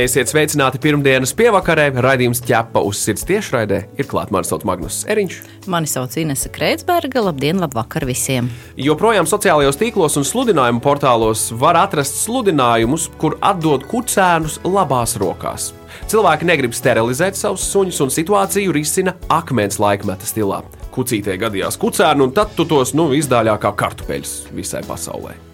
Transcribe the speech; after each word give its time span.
Esiet 0.00 0.30
sveicināti 0.30 0.78
pirmdienas 0.80 1.34
pievakarē. 1.36 1.90
Raidījums 2.00 2.40
ķepa 2.46 2.80
uz 2.86 3.02
sirds 3.04 3.26
tiešraidē 3.28 3.80
ir 4.00 4.06
klāts 4.08 4.32
Mārcis 4.32 4.62
Magnus 4.64 5.02
Eriņš. 5.10 5.34
Mani 5.68 5.90
sauc 5.90 6.14
Inese 6.16 6.48
Kreitsberga. 6.54 7.20
Labdien, 7.26 7.60
labvakar 7.60 8.06
visiem! 8.08 8.48
Joprojām 8.80 9.28
sociālajos 9.28 9.76
tīklos 9.80 10.16
un 10.16 10.24
sludinājumu 10.24 10.80
portālos 10.84 11.50
var 11.60 11.76
atrast 11.82 12.16
sludinājumus, 12.22 13.10
kur 13.20 13.36
atdod 13.44 13.84
kucēnus 13.90 14.56
labās 14.64 15.18
rokās. 15.20 15.74
Cilvēki 16.08 16.48
negrib 16.48 16.72
sterilizēt 16.76 17.36
savus 17.36 17.66
suņus, 17.68 18.00
un 18.06 18.14
situāciju 18.14 18.72
risina 18.78 19.18
akmens 19.28 19.82
laikmeta 19.82 20.24
stilā. 20.24 20.62
Kucītē 20.94 21.36
gadījās 21.44 21.76
kucēni, 21.82 22.24
un 22.24 22.34
tad 22.40 22.56
tu 22.56 22.64
tos 22.64 22.96
nu, 22.96 23.10
izdāļā 23.20 23.60
kā 23.60 23.76
kartupeļus 23.84 24.36
visai 24.56 24.86
pasaulē. 24.88 25.49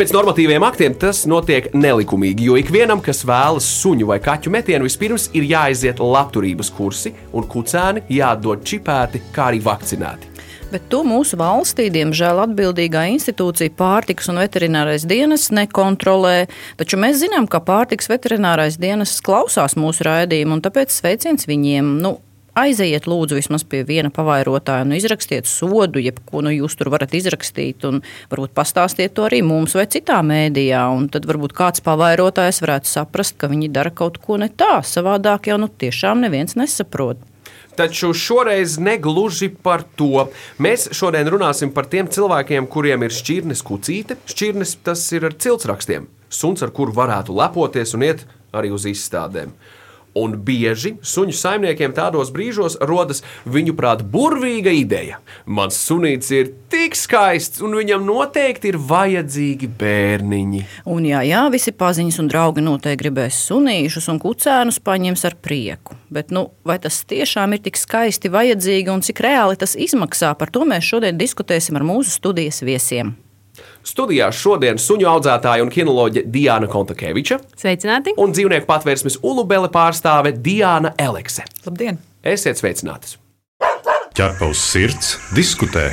Pēc 0.00 0.14
normatīviem 0.16 0.64
aktiem 0.64 0.94
tas 0.96 1.26
notiek 1.28 1.66
nelikumīgi, 1.76 2.46
jo 2.48 2.54
ikvienam, 2.56 3.02
kas 3.04 3.18
vēlas 3.28 3.66
suņu 3.82 4.06
vai 4.08 4.16
kaķu 4.24 4.48
metienu, 4.54 4.86
vispirms 4.88 5.26
ir 5.36 5.44
jāaiziet 5.44 6.00
labturības 6.00 6.70
kursi, 6.72 7.12
un 7.36 7.44
kucēni 7.44 8.06
jādod 8.08 8.62
čipēti, 8.64 9.20
kā 9.36 9.50
arī 9.50 9.60
vakcinēti. 9.66 10.30
Bet 10.70 10.86
to 10.88 11.02
mūsu 11.04 11.36
valstī, 11.36 11.90
diemžēl, 11.92 12.40
atbildīgā 12.46 13.04
institūcija 13.12 13.76
pārtiks 13.76 14.32
un 14.32 14.40
veterinārais 14.40 15.04
dienas 15.04 15.50
nekontrolē. 15.52 16.46
Taču 16.80 16.96
mēs 17.04 17.20
zinām, 17.20 17.44
ka 17.44 17.60
pārtiks 17.60 18.08
veterinārais 18.08 18.80
dienas 18.80 19.18
klausās 19.20 19.76
mūsu 19.76 20.08
raidījumu, 20.08 20.56
un 20.56 20.64
tāpēc 20.64 20.96
sveiciens 20.96 21.44
viņiem. 21.50 21.98
Nu, 22.00 22.16
aiziet 22.58 23.06
lūdzu 23.10 23.38
vismaz 23.38 23.64
pie 23.68 23.82
viena 23.86 24.10
pavairotāja 24.14 24.86
un 24.86 24.94
izrakstiet 24.96 25.48
sodu, 25.48 26.00
jebko 26.02 26.42
nu, 26.44 26.52
jūs 26.54 26.76
tur 26.78 26.90
varat 26.92 27.14
izrakstīt, 27.16 27.84
un 27.88 28.02
varbūt 28.32 28.54
pastāstiet 28.56 29.14
to 29.16 29.26
arī 29.28 29.42
mums 29.46 29.76
vai 29.78 29.86
citā 29.90 30.20
mēdījā. 30.26 30.84
Tad 31.14 31.26
varbūt 31.30 31.54
kāds 31.56 31.84
pavairotājs 31.86 32.62
varētu 32.64 32.90
saprast, 32.90 33.38
ka 33.40 33.50
viņi 33.50 33.72
dara 33.74 33.92
kaut 33.94 34.20
ko 34.22 34.38
ne 34.40 34.50
tā, 34.50 34.80
savādāk 34.86 35.50
jau 35.50 35.58
nu, 35.60 35.70
tiešām 35.70 36.22
neviens 36.24 36.56
nesaprot. 36.58 37.20
Taču 37.78 38.10
šoreiz 38.16 38.76
negluži 38.82 39.48
par 39.62 39.84
to. 39.96 40.26
Mēs 40.60 40.90
šodien 40.96 41.28
runāsim 41.30 41.70
par 41.72 41.86
tiem 41.88 42.10
cilvēkiem, 42.10 42.66
kuriem 42.68 43.06
ir 43.06 43.14
šķirnes 43.14 43.62
kucīte. 43.64 44.18
Šķirnes 44.28 44.74
tas 44.84 45.04
ir 45.16 45.24
ar 45.30 45.36
ciltsrakstiem. 45.40 46.08
Suns, 46.30 46.64
ar 46.66 46.74
kuru 46.74 46.92
varētu 46.94 47.34
lepoties 47.38 47.94
un 47.96 48.04
iet 48.10 48.26
arī 48.52 48.72
uz 48.74 48.84
izstādēm. 48.90 49.54
Un 50.18 50.34
bieži 50.42 50.96
suņu 51.06 51.34
saimniekiem 51.38 51.92
tādos 51.94 52.32
brīžos 52.34 52.76
rodas 52.82 53.22
viņu 53.46 53.76
prāt 53.78 54.02
burvīga 54.10 54.72
ideja. 54.74 55.20
Mans 55.46 55.78
sunīts 55.86 56.32
ir 56.34 56.50
tik 56.72 56.98
skaists, 56.98 57.62
un 57.62 57.76
viņam 57.78 58.02
noteikti 58.06 58.72
ir 58.72 58.80
vajadzīgi 58.90 59.70
bērniņi. 59.78 60.64
Un 60.90 61.06
jā, 61.06 61.22
jā, 61.28 61.44
visi 61.54 61.70
paziņas 61.70 62.20
un 62.24 62.32
draugi 62.32 62.66
noteikti 62.66 63.04
gribēs 63.04 63.38
sunīšus 63.46 64.10
un 64.10 64.18
kucēnus 64.22 64.82
paņems 64.82 65.26
ar 65.30 65.38
prieku. 65.38 65.94
Bet 66.10 66.34
nu, 66.34 66.48
vai 66.66 66.80
tas 66.82 67.04
tiešām 67.06 67.54
ir 67.54 67.64
tik 67.68 67.78
skaisti 67.78 68.32
vajadzīgi 68.34 68.90
un 68.90 69.06
cik 69.06 69.22
reāli 69.22 69.58
tas 69.60 69.78
izmaksā, 69.78 70.34
par 70.34 70.50
to 70.50 70.66
mēs 70.66 70.90
šodien 70.90 71.20
diskutēsim 71.20 71.78
ar 71.78 71.86
mūsu 71.86 72.18
studijas 72.18 72.64
viesiem. 72.66 73.14
Studijā 73.86 74.28
šodien 74.34 74.78
suņu 74.80 75.08
audzētāja 75.10 75.64
un 75.64 75.72
kinoloģe 75.72 76.26
Diana 76.30 76.68
Kontakeviča. 76.70 77.40
Sveicināti! 77.58 78.14
Un 78.20 78.34
dzīvnieku 78.36 78.68
patvērsmes 78.68 79.20
ulubele 79.22 79.70
pārstāve 79.72 80.34
Diana 80.36 80.94
Elekse. 81.00 81.46
Labdien! 81.66 82.00
Esiet 82.22 82.60
sveicināti! 82.60 83.16
Ķerpa 84.16 84.50
uz 84.50 84.60
sirds, 84.60 85.14
diskutē. 85.36 85.86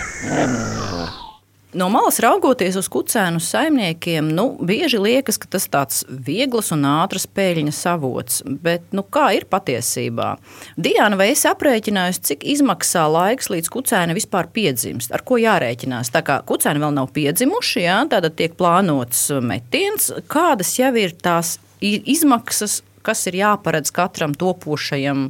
No 1.78 1.92
malas 1.94 2.18
raugoties 2.24 2.74
uz 2.80 2.88
kucēnu 2.90 3.38
saimniekiem, 3.44 4.32
nu, 4.34 4.48
bieži 4.66 4.98
liekas, 4.98 5.38
ka 5.38 5.50
tas 5.54 5.68
ir 5.68 5.74
tāds 5.76 6.00
viegls 6.10 6.72
un 6.74 6.88
ātrs 6.90 7.28
peļņas 7.38 7.82
avots. 7.92 8.40
Bet 8.48 8.88
nu, 8.98 9.04
kā 9.06 9.28
ir 9.38 9.46
patiesībā? 9.46 10.32
Diana, 10.74 11.20
vai 11.20 11.30
esi 11.36 11.46
aprēķinājusi, 11.52 12.24
cik 12.32 12.48
izmaksā 12.56 13.06
laiks, 13.14 13.52
līdz 13.54 13.70
kucēni 13.76 14.18
vispār 14.18 14.50
piedzimst? 14.58 15.14
Ar 15.14 15.22
ko 15.28 15.38
jārēķinās? 15.38 16.10
Tā 16.16 16.26
kā 16.26 16.40
kucēni 16.50 16.82
vēl 16.82 16.98
nav 16.98 17.12
piedzimuši, 17.14 17.86
jā, 17.86 18.02
tad 18.10 18.32
tiek 18.40 18.58
plānots 18.58 19.28
metiens. 19.46 20.10
Kādas 20.34 20.74
jau 20.80 20.96
ir 20.98 21.14
tās 21.14 21.60
izmaksas, 21.84 22.82
kas 23.06 23.28
ir 23.30 23.44
jāparedz 23.44 23.94
katram 23.94 24.34
topošajam 24.34 25.28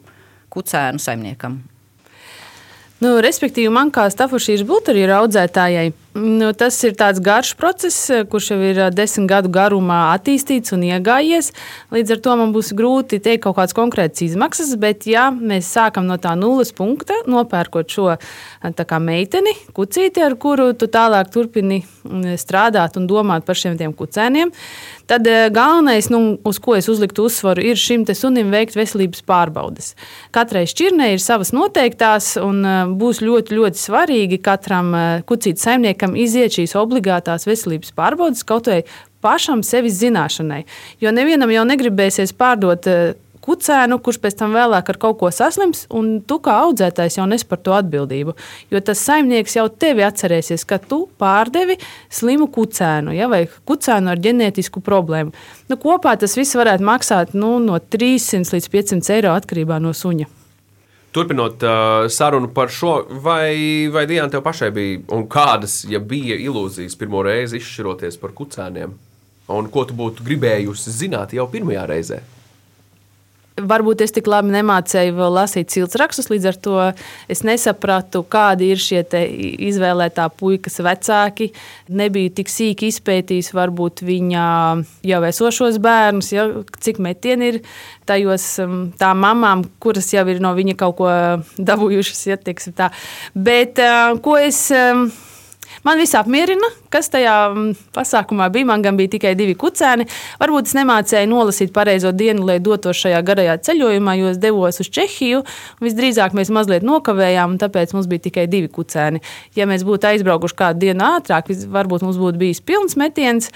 kucēnu 0.56 1.04
saimniekam? 1.04 1.66
Nu, 3.04 3.18
respektīvi, 3.22 3.70
man 3.70 3.92
kā 3.94 4.08
Staffordshire 4.10 4.66
Bulterija 4.66 5.20
audzētājai, 5.20 5.92
nu, 6.16 6.52
tas 6.58 6.78
ir 6.88 6.96
tāds 6.98 7.22
garš 7.24 7.54
process, 7.60 8.12
kurš 8.32 8.52
jau 8.54 8.58
ir 8.64 8.80
desmit 8.96 9.28
gadu 9.30 9.52
garumā 9.54 10.00
attīstīts 10.16 10.74
un 10.76 10.86
iegājies. 10.88 11.52
Līdz 11.94 12.16
ar 12.16 12.22
to 12.26 12.36
man 12.40 12.54
būs 12.56 12.74
grūti 12.78 13.20
teikt 13.24 13.44
kaut 13.46 13.58
kādas 13.60 13.76
konkrētas 13.78 14.26
izmaksas, 14.28 14.76
bet 14.80 15.08
ja 15.10 15.28
mēs 15.32 15.70
sākam 15.74 16.08
no 16.10 16.20
tā 16.22 16.36
nulles 16.40 16.74
punkta, 16.76 17.22
nopērkot 17.30 17.92
šo 17.92 18.10
kā, 18.18 19.00
meiteni, 19.04 19.56
kucīti, 19.78 20.24
ar 20.24 20.38
kuru 20.40 20.72
tu 20.78 20.90
tālāk 20.92 21.32
turpini 21.34 21.84
strādāt 22.40 22.98
un 22.98 23.10
domāt 23.10 23.46
par 23.48 23.60
šiem 23.60 23.76
kucēniem, 23.98 24.54
Tad 25.08 25.24
galvenais, 25.56 26.10
nu, 26.12 26.36
uz 26.44 26.58
ko 26.60 26.74
es 26.76 26.90
uzliktu 26.92 27.24
uzsvaru, 27.30 27.64
ir 27.64 27.80
šim 27.80 28.04
sunim 28.12 28.50
veikt 28.52 28.76
veselības 28.76 29.24
pārbaudes. 29.28 29.94
Katrai 30.36 30.66
šķirnei 30.68 31.14
ir 31.16 31.24
savas 31.24 31.54
noteiktās, 31.56 32.34
un 32.44 32.60
būs 33.00 33.22
ļoti, 33.24 33.56
ļoti 33.56 33.80
svarīgi 33.80 34.42
katram 34.44 34.92
kucītas 35.30 35.64
saimniekam 35.64 36.07
iziet 36.16 36.56
šīs 36.56 36.78
obligātās 36.80 37.48
veselības 37.50 37.92
pārbaudes 37.98 38.46
kaut 38.48 38.70
vai 38.72 38.84
pašam 39.26 39.64
sevis 39.66 40.00
zināšanai. 40.00 40.64
Jo 41.04 41.12
nevienam 41.12 41.52
jau 41.52 41.66
negribēsies 41.68 42.36
pārdot 42.38 42.88
kucēnu, 43.48 44.00
kurš 44.04 44.20
pēc 44.24 44.38
tam 44.42 44.56
vēlāk 44.58 44.90
ar 44.92 45.00
kaut 45.00 45.20
ko 45.22 45.32
saslims, 45.32 45.86
un 45.94 46.18
tu 46.28 46.40
kā 46.44 46.58
audzētājs 46.66 47.20
jau 47.20 47.28
nes 47.30 47.46
par 47.48 47.62
to 47.64 47.76
atbildību. 47.78 48.36
Jo 48.74 48.82
tas 48.84 49.04
saimnieks 49.08 49.56
jau 49.56 49.68
tevi 49.72 50.04
atcerēsies, 50.08 50.66
ka 50.68 50.80
tu 50.84 51.06
pārdevi 51.22 51.78
slimu 52.14 52.50
kucēnu 52.54 53.16
ja, 53.16 53.30
vai 53.32 53.46
kucēnu 53.48 54.12
ar 54.12 54.24
ģenētisku 54.24 54.84
problēmu. 54.84 55.32
Nu, 55.72 55.80
kopā 55.80 56.18
tas 56.20 56.36
viss 56.40 56.60
varētu 56.60 56.88
maksāt 56.88 57.38
nu, 57.38 57.56
no 57.64 57.80
300 57.80 58.58
līdz 58.58 58.74
500 58.76 59.16
eiro 59.16 59.38
atkarībā 59.38 59.80
no 59.84 59.96
suņa. 59.96 60.28
Turpinot 61.18 61.64
uh, 61.66 62.06
sarunu 62.14 62.52
par 62.54 62.70
šo, 62.70 63.00
vai, 63.26 63.88
vai 63.90 64.04
Diana, 64.06 64.30
tev 64.30 64.44
pašai 64.46 64.68
bija 64.70 65.00
un 65.18 65.24
kādas, 65.26 65.80
ja 65.90 65.98
bija 65.98 66.38
ilūzijas 66.38 66.94
pirmo 67.00 67.24
reizi 67.26 67.58
izšķiroties 67.58 68.20
par 68.22 68.36
kucēniem? 68.38 68.94
Un 69.58 69.70
ko 69.74 69.88
tu 69.90 69.98
būtu 69.98 70.22
gribējusi 70.28 70.94
zināt 70.94 71.34
jau 71.34 71.48
pirmajā 71.50 71.88
reizē? 71.90 72.20
Varbūt 73.58 74.04
es 74.06 74.14
tik 74.14 74.28
labi 74.30 74.52
nemācīju 74.54 75.28
lasīt 75.34 75.72
ciltsrakstus, 75.74 76.30
līdz 76.30 76.46
ar 76.52 76.58
to 76.62 76.76
es 77.32 77.42
nesapratu, 77.48 78.22
kādi 78.30 78.70
ir 78.74 78.82
šie 78.82 79.02
izvēlētā 79.68 80.28
puikas 80.38 80.78
vecāki. 80.86 81.50
Nebiju 81.90 82.36
tik 82.38 82.52
sīki 82.54 82.92
izpētījis, 82.94 83.50
varbūt 83.58 84.04
viņa 84.06 84.46
jau 85.10 85.22
esošos 85.32 85.80
bērnus, 85.82 86.30
ja, 86.36 86.46
cik 86.86 87.02
metieni 87.02 87.50
ir 87.54 87.62
tajos 88.06 88.46
um, 88.62 88.92
tām 89.00 89.26
mamām, 89.26 89.66
kuras 89.82 90.12
jau 90.14 90.28
ir 90.30 90.42
no 90.44 90.54
viņa 90.58 90.78
kaut 90.78 91.00
ko 91.02 91.10
dabūjušas. 91.58 92.26
Ja, 92.30 92.38
Bet 93.34 93.82
uh, 93.82 94.20
ko 94.22 94.38
es 94.38 94.68
um, 94.76 95.08
Man 95.86 96.00
viss 96.02 96.16
apmierina, 96.18 96.70
kas 96.94 97.12
tajā 97.14 97.36
mm, 97.52 97.72
pasākumā 97.96 98.50
bija. 98.54 98.68
Man 98.70 98.84
gan 98.86 98.98
bija 99.00 99.14
tikai 99.18 99.34
divi 99.38 99.56
kucēni. 99.60 100.08
Varbūt 100.42 100.70
es 100.72 100.76
nemācēju 100.78 101.30
nolasīt 101.32 101.74
pareizo 101.76 102.12
dienu, 102.16 102.46
lai 102.50 102.60
dotos 102.64 103.00
šajā 103.04 103.22
garajā 103.28 103.58
ceļojumā, 103.70 104.18
jo 104.20 104.32
es 104.34 104.42
devos 104.42 104.82
uz 104.84 104.92
Čehiju. 104.98 105.44
Visdrīzāk 105.84 106.38
mēs 106.38 106.52
mazliet 106.54 106.86
nokavējām, 106.88 107.56
un 107.56 107.62
tāpēc 107.62 107.96
mums 107.98 108.10
bija 108.12 108.28
tikai 108.30 108.48
divi 108.52 108.72
kucēni. 108.74 109.24
Ja 109.58 109.70
mēs 109.70 109.86
būtu 109.88 110.12
aizbraukuši 110.12 110.60
kādu 110.64 110.88
dienu 110.88 111.06
ātrāk, 111.12 111.52
varbūt 111.74 112.08
mums 112.08 112.22
būtu 112.22 112.42
bijis 112.42 112.64
pilns 112.66 112.98
metiens. 113.00 113.52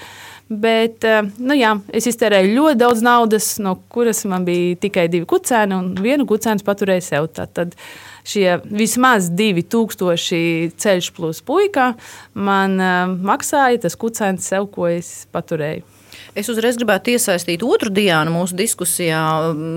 Bet 0.52 1.04
eh, 1.08 1.22
nu 1.40 1.56
jā, 1.56 1.72
es 1.94 2.06
iztērēju 2.10 2.52
ļoti 2.56 2.80
daudz 2.82 3.02
naudas, 3.04 3.46
no 3.62 3.76
kuras 3.92 4.24
man 4.28 4.44
bija 4.44 4.76
tikai 4.82 5.06
divi 5.12 5.28
kucēni, 5.28 5.76
un 5.76 5.92
vienu 6.02 6.26
kucēnu 6.28 6.64
paturēju 6.66 7.04
sev. 7.06 7.28
Tad 7.32 7.76
šie 8.28 8.58
vismaz 8.68 9.30
2000 9.32 10.76
ceļš 10.82 11.10
plus 11.16 11.40
puika 11.46 11.92
man 12.34 12.76
uh, 12.78 13.16
maksāja 13.32 13.80
tas 13.86 13.98
kucēns 13.98 14.46
sev, 14.52 14.68
ko 14.74 14.90
es 14.90 15.24
paturēju. 15.34 15.86
Es 16.38 16.48
uzreiz 16.52 16.78
gribētu 16.80 17.12
iesaistīt 17.12 17.62
otru 17.66 17.90
dienu 17.92 18.32
mūsu 18.34 18.56
diskusijā. 18.56 19.22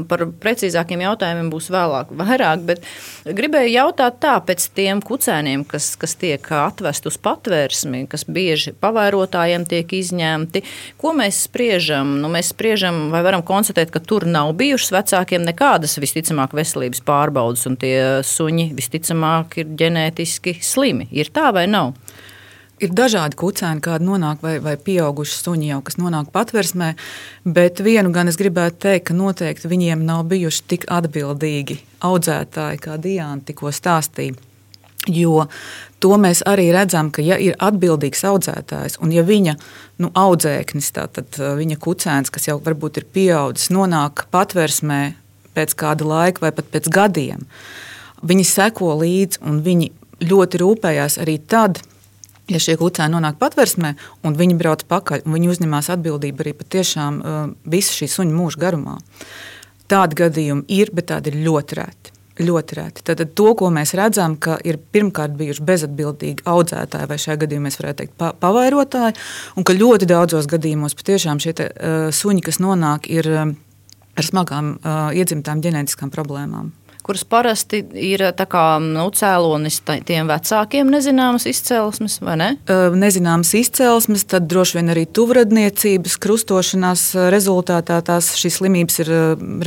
Par 0.10 0.26
precīzākiem 0.42 1.04
jautājumiem 1.04 1.50
būs 1.52 1.68
vēlāk, 1.74 2.12
vairāk, 2.16 2.64
bet 2.68 2.84
gribēju 3.26 3.74
jautāt 3.74 4.20
tā, 4.24 4.36
pēc 4.46 4.68
tiem 4.78 5.02
kucēniem, 5.06 5.66
kas, 5.68 5.94
kas 6.00 6.16
tiek 6.20 6.46
atvest 6.56 7.10
uz 7.10 7.18
patvērsmi, 7.22 8.06
kas 8.12 8.26
bieži 8.28 8.76
pavairotājiem 8.80 9.68
tiek 9.70 9.96
izņemti. 10.00 10.64
Ko 11.02 11.16
mēs 11.18 11.46
spriežam? 11.50 12.16
Nu, 12.24 12.32
mēs 12.32 12.54
spriežam, 12.54 13.10
vai 13.14 13.24
varam 13.26 13.44
konstatēt, 13.46 13.92
ka 13.94 14.04
tur 14.04 14.28
nav 14.30 14.54
bijušas 14.60 14.94
vecākiem 14.96 15.44
nekādas 15.48 15.98
visticamāk 16.02 16.56
veselības 16.56 17.04
pārbaudas, 17.06 17.66
un 17.70 17.80
tie 17.82 17.98
suņi 18.26 18.70
visticamāk 18.78 19.60
ir 19.62 19.76
ģenētiski 19.84 20.60
slimi. 20.64 21.10
Ir 21.16 21.34
tā 21.36 21.52
vai 21.56 21.68
nav? 21.72 21.94
Ir 22.84 22.92
dažādi 22.92 23.38
kucēni, 23.40 23.80
kādi 23.80 24.04
nonāk, 24.04 24.42
vai, 24.44 24.58
vai 24.60 24.74
pieauguši 24.76 25.38
suņi 25.40 25.70
jau, 25.70 25.78
kas 25.88 25.96
nonāk 25.96 26.28
patversmē, 26.36 26.90
bet 27.48 27.80
vienu 27.80 28.12
gan 28.12 28.28
es 28.28 28.36
gribētu 28.36 28.82
teikt, 28.84 29.06
ka 29.08 29.16
noteikti 29.16 29.72
viņiem 29.72 30.04
nav 30.04 30.26
bijuši 30.28 30.66
tik 30.74 30.84
atbildīgi 30.92 31.80
audzētāji, 32.04 32.82
kā 32.84 32.98
Diana 33.00 33.40
tikko 33.48 33.72
stāstīja. 33.72 34.36
Jo 35.08 35.46
to 36.04 36.18
mēs 36.20 36.42
arī 36.50 36.68
redzam, 36.76 37.14
ka, 37.16 37.24
ja 37.24 37.38
ir 37.40 37.56
atbildīgs 37.64 38.26
audzētājs, 38.28 39.00
un 39.00 39.16
ja 39.16 39.24
viņa 39.24 39.56
nu, 40.04 40.12
audzēknis, 40.12 40.92
tātad 40.98 41.40
viņa 41.62 41.80
kucēns, 41.80 42.34
kas 42.34 42.50
jau 42.50 42.60
varbūt 42.66 43.00
ir 43.00 43.08
pieaudzis, 43.08 43.72
nonāk 43.72 44.26
patversmē 44.36 45.02
pēc 45.56 45.78
kāda 45.80 46.12
laika 46.12 46.44
vai 46.44 46.52
pat 46.52 46.68
pēc 46.74 46.92
gadiem, 46.92 47.48
viņi 48.20 48.52
seko 48.52 48.98
līdzi 49.00 49.46
un 49.48 49.64
viņi 49.64 49.94
ļoti 50.26 50.66
rūpējās 50.66 51.22
arī 51.24 51.40
tad, 51.40 51.80
ja 52.52 52.62
šie 52.62 52.78
kucēni 52.80 53.16
nonāk 53.16 53.40
patversmē, 53.42 53.96
un 54.26 54.38
viņi 54.38 54.58
brauc 54.60 54.86
pakaļ, 54.90 55.26
un 55.26 55.38
viņi 55.38 55.52
uzņemās 55.54 55.92
atbildību 55.96 56.46
arī 56.46 56.56
patiešām 56.60 57.22
uh, 57.22 57.38
visu 57.70 58.02
šī 58.02 58.10
suņa 58.12 58.36
mūža 58.36 58.62
garumā. 58.66 58.98
Tādi 59.92 60.18
gadījumi 60.18 60.66
ir, 60.74 60.92
bet 60.96 61.12
tādi 61.14 61.34
ir 61.34 61.42
ļoti 61.46 61.80
reti. 61.80 62.14
Ļoti 62.36 62.76
reti. 62.76 63.04
Tad 63.08 63.22
to, 63.38 63.52
ko 63.56 63.70
mēs 63.72 63.94
redzam, 63.96 64.34
ka 64.36 64.58
ir 64.68 64.76
pirmkārt 64.92 65.38
bijuši 65.40 65.64
bezatbildīgi 65.66 66.44
audzētāji, 66.52 67.08
vai 67.08 67.20
šajā 67.22 67.38
gadījumā 67.46 67.70
mēs 67.70 67.80
varētu 67.80 68.02
teikt 68.02 68.26
pavairotāji, 68.42 69.16
un 69.56 69.68
ka 69.68 69.78
ļoti 69.78 70.10
daudzos 70.10 70.50
gadījumos 70.52 70.98
patiešām 71.00 71.40
šie 71.44 71.56
te, 71.56 71.70
uh, 71.72 72.10
suņi, 72.12 72.44
kas 72.50 72.60
nonāk, 72.64 73.08
ir 73.12 73.30
uh, 73.32 73.46
ar 74.16 74.28
smagām 74.28 74.76
uh, 74.76 75.14
iedzimtām 75.16 75.64
ģenētiskām 75.64 76.12
problēmām 76.14 76.74
kuras 77.06 77.24
parasti 77.30 77.82
ir 78.02 78.24
kā, 78.50 78.66
nu, 78.82 79.06
cēlonis 79.14 79.82
tiem 80.08 80.30
vecākiem 80.32 80.90
nezināmas 80.94 81.48
izcelsmes, 81.50 82.18
vai 82.26 82.38
ne? 82.42 82.50
Nezināmas 82.98 83.54
izcelsmes, 83.58 84.26
tad 84.32 84.48
droši 84.50 84.80
vien 84.80 84.94
arī 84.94 85.06
tuvradniecības 85.06 86.18
krustošanās 86.24 87.08
rezultātā 87.34 88.00
tās 88.06 88.34
šīs 88.40 88.60
slimības 88.62 89.04
ir 89.06 89.12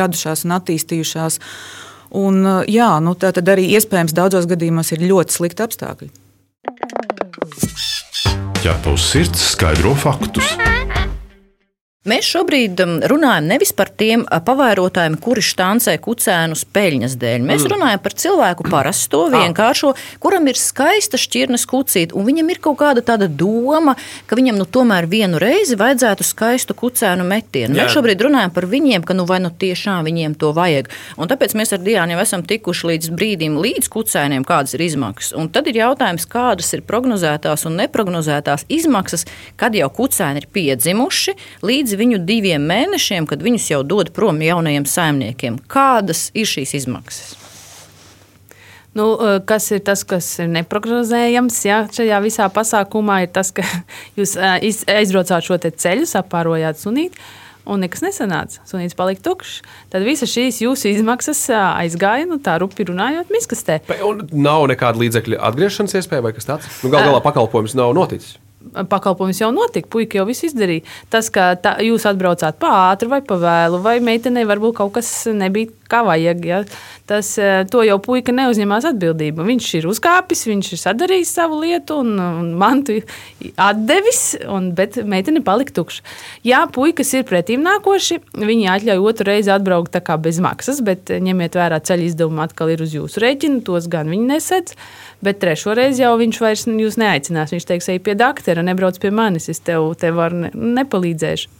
radušās 0.00 0.46
un 0.49 0.56
attīstījušās. 0.58 1.38
Un, 2.19 2.40
jā, 2.70 2.88
nu, 3.05 3.12
tā 3.20 3.35
tad 3.37 3.50
arī 3.52 3.69
iespējams 3.76 4.17
daudzos 4.17 4.49
gadījumos 4.49 4.94
ir 4.96 5.05
ļoti 5.11 5.38
slikti 5.38 5.67
apstākļi. 5.67 6.11
Ķerpa 8.58 8.96
uz 8.96 9.05
sirds 9.12 9.52
skaidro 9.52 9.94
faktus. 9.94 10.56
Mēs 12.08 12.28
šobrīd 12.32 12.81
um, 12.84 12.94
runājam 13.10 13.49
nevis 13.50 13.75
par 13.76 13.90
tiem 13.93 14.22
uh, 14.25 14.38
pavairotājiem, 14.44 15.19
kuri 15.20 15.43
štāncē 15.44 15.99
kucēnus 16.00 16.64
peļņas 16.72 17.16
dēļ. 17.20 17.44
Mēs 17.44 17.64
mm. 17.66 17.72
runājam 17.75 18.02
par 18.05 18.14
cilvēku 18.22 18.66
parasto, 18.70 19.25
ah. 19.26 19.34
vienkāršo, 19.43 19.93
kuram 20.22 20.49
ir 20.49 20.56
skaista 20.60 21.20
šķirnes 21.20 21.66
kucīte, 21.69 22.16
un 22.16 22.25
viņam 22.28 22.52
ir 22.55 22.62
kaut 22.64 22.78
kāda 22.81 23.05
tāda 23.05 23.28
doma, 23.28 23.96
ka 24.28 24.38
viņam 24.38 24.56
nu, 24.60 24.64
tomēr 24.64 25.08
vienu 25.10 25.40
reizi 25.43 25.76
vajadzētu 25.78 26.25
skaistu 26.25 26.76
kucēnu 26.78 27.26
metienu. 27.28 27.76
Jā. 27.76 27.84
Mēs 27.84 27.96
šobrīd 27.96 28.25
runājam 28.25 28.54
par 28.56 28.69
viņiem, 28.70 29.04
ka 29.04 29.16
nu, 29.19 29.28
vai 29.28 29.40
nu 29.44 29.52
tiešām 29.52 30.08
viņiem 30.08 30.38
to 30.40 30.54
vajag. 30.56 30.88
Un 31.20 31.28
tāpēc 31.31 31.56
mēs 31.58 31.75
ar 31.76 31.84
Diānu 31.84 32.16
jau 32.16 32.22
esam 32.25 32.44
tikuši 32.49 32.93
līdz 32.93 33.12
brīdim, 33.19 33.61
līdz 33.61 33.90
kucēniem, 33.93 34.46
kādas 34.49 34.76
ir 34.78 34.87
izmaksas. 34.87 35.34
Un 35.37 35.52
tad 35.52 35.69
ir 35.69 35.82
jautājums, 35.82 36.28
kādas 36.31 36.72
ir 36.76 36.87
prognozētās 36.88 37.66
un 37.69 37.76
neprognozētās 37.82 38.64
izmaksas, 38.72 39.26
kad 39.61 39.76
jau 39.76 39.90
kucēni 39.93 40.43
ir 40.43 40.49
piedzimuši 40.54 41.37
līdz 41.66 41.98
viņu 41.99 42.23
diviem 42.29 42.65
mēnešiem, 42.71 43.27
kad 43.29 43.43
viņus 43.45 43.69
jau 43.73 43.83
dod 43.87 44.12
prom 44.17 44.41
jaunajiem 44.43 44.87
saimniekiem. 44.89 45.61
Kādas 45.71 46.29
ir 46.39 46.49
šīs 46.49 46.77
izmaksas? 46.83 47.37
Nu, 48.99 49.19
eh, 49.21 49.41
kas 49.47 49.71
ir 49.71 49.83
tas, 49.87 50.03
kas 50.09 50.27
ir 50.43 50.49
neparedzējams 50.50 51.59
ja, 51.69 51.83
šajā 51.93 52.23
visā 52.25 52.49
pasākumā, 52.50 53.23
ir 53.27 53.35
tas, 53.35 53.53
ka 53.55 53.62
jūs 54.19 54.35
eh, 54.39 54.65
aizbraucāt 54.99 55.47
šo 55.47 55.61
ceļu, 55.61 56.09
apārojāt 56.23 56.81
sunīti. 56.81 57.29
Un 57.69 57.83
nekas 57.85 58.00
nesanāca. 58.00 58.62
Sunīts 58.65 58.97
palika 58.97 59.21
tukšs. 59.27 59.59
Tad 59.93 60.06
visas 60.06 60.33
šīs 60.33 60.62
jūsu 60.65 60.89
izmaksas 60.95 61.45
eh, 61.53 61.61
aizgāja, 61.85 62.25
nu, 62.31 62.41
tā 62.41 62.56
rupi 62.62 62.89
runājot, 62.89 63.29
miskastē. 63.35 63.83
Un 64.09 64.25
nav 64.33 64.65
nekāda 64.73 65.05
līdzekļa 65.05 65.43
atgriešanās 65.50 65.99
iespēja 66.00 66.25
vai 66.25 66.35
kas 66.37 66.49
tāds? 66.49 66.73
Nu, 66.81 66.91
Galu 66.95 67.12
galā 67.12 67.23
pakalpojums 67.29 67.77
nav 67.79 67.93
noticis 67.99 68.39
pakalpojums 68.91 69.43
jau 69.43 69.50
notika, 69.55 69.88
puika 69.93 70.20
jau 70.20 70.26
viss 70.29 70.47
izdarīja. 70.49 70.87
Tas, 71.12 71.31
ka 71.35 71.50
tā, 71.62 71.76
jūs 71.85 72.06
atbraucāt 72.09 72.59
pa 72.61 72.73
ātri 72.91 73.11
vai 73.11 73.20
pa 73.25 73.38
vēlu, 73.41 73.82
vai 73.85 73.99
meitenei 74.05 74.47
varbūt 74.49 74.79
kaut 74.81 74.97
kas 74.99 75.11
nebija 75.32 75.73
kā 75.90 76.02
vajag, 76.06 76.44
ja, 76.46 76.61
tas 77.08 77.31
e, 77.40 77.49
jau 77.88 77.99
puika 78.05 78.35
neuzņemās 78.35 78.87
atbildību. 78.93 79.46
Viņš 79.49 79.69
ir 79.81 79.88
uzkāpis, 79.90 80.46
viņš 80.49 80.73
ir 80.75 80.82
sadarījis 80.82 81.35
savu 81.40 81.61
lietu 81.62 82.00
un, 82.02 82.14
un 82.20 82.52
mantu 82.61 83.00
atdevis, 83.56 84.23
un, 84.49 84.70
bet 84.76 85.00
meitene 85.08 85.43
palika 85.44 85.75
tukša. 85.81 86.05
Jā, 86.46 86.64
puikas 86.73 87.12
ir 87.17 87.26
pretīm 87.29 87.64
nākoši, 87.67 88.20
viņi 88.38 88.70
atļauj 88.76 89.05
otru 89.12 89.29
reizi 89.31 89.52
atbraukt 89.55 89.96
bez 90.23 90.40
maksas, 90.44 90.82
bet 90.85 91.11
ņemiet 91.11 91.56
vērā 91.58 91.81
ceļu 91.85 92.08
izdevumu 92.08 92.44
atkal 92.44 92.73
ir 92.73 92.82
uz 92.85 92.94
jūsu 92.96 93.23
rēķina, 93.25 93.62
tos 93.67 93.88
gan 93.90 94.11
viņi 94.12 94.32
nesedz. 94.35 94.76
Bet 95.25 95.40
trešo 95.43 95.75
reizi 95.75 96.05
jau 96.05 96.14
viņš 96.20 96.40
vairs 96.43 96.67
neaicinās. 97.00 97.50
Viņš 97.55 97.67
teiks, 97.67 97.88
ej 97.90 98.02
pie 98.06 98.14
doktora, 98.19 98.62
nebrauc 98.62 99.00
pie 99.02 99.11
manis, 99.11 99.49
es 99.50 99.58
tev, 99.67 99.90
tev 99.99 100.20
ne, 100.35 100.52
nepalīdzēšu. 100.55 101.57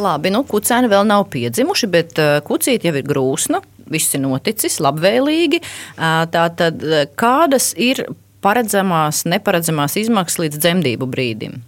Labi, 0.00 0.32
nu, 0.34 0.42
kucēni 0.48 0.90
vēl 0.90 1.06
nav 1.06 1.28
piedzimuši, 1.30 1.90
bet 1.90 2.18
uh, 2.18 2.38
kucīte 2.46 2.90
jau 2.90 2.96
ir 2.98 3.06
grūsna. 3.06 3.62
Viss 3.90 4.16
ir 4.16 4.24
noticis 4.24 4.80
labvēlīgi. 4.82 5.60
Uh, 5.60 6.24
Tātad, 6.32 6.82
kādas 7.20 7.72
ir 7.78 8.06
paredzamās, 8.44 9.22
neparedzamās 9.30 9.96
izmaksas 10.00 10.42
līdz 10.42 10.60
dzemdību 10.64 11.08
brīdim? 11.10 11.62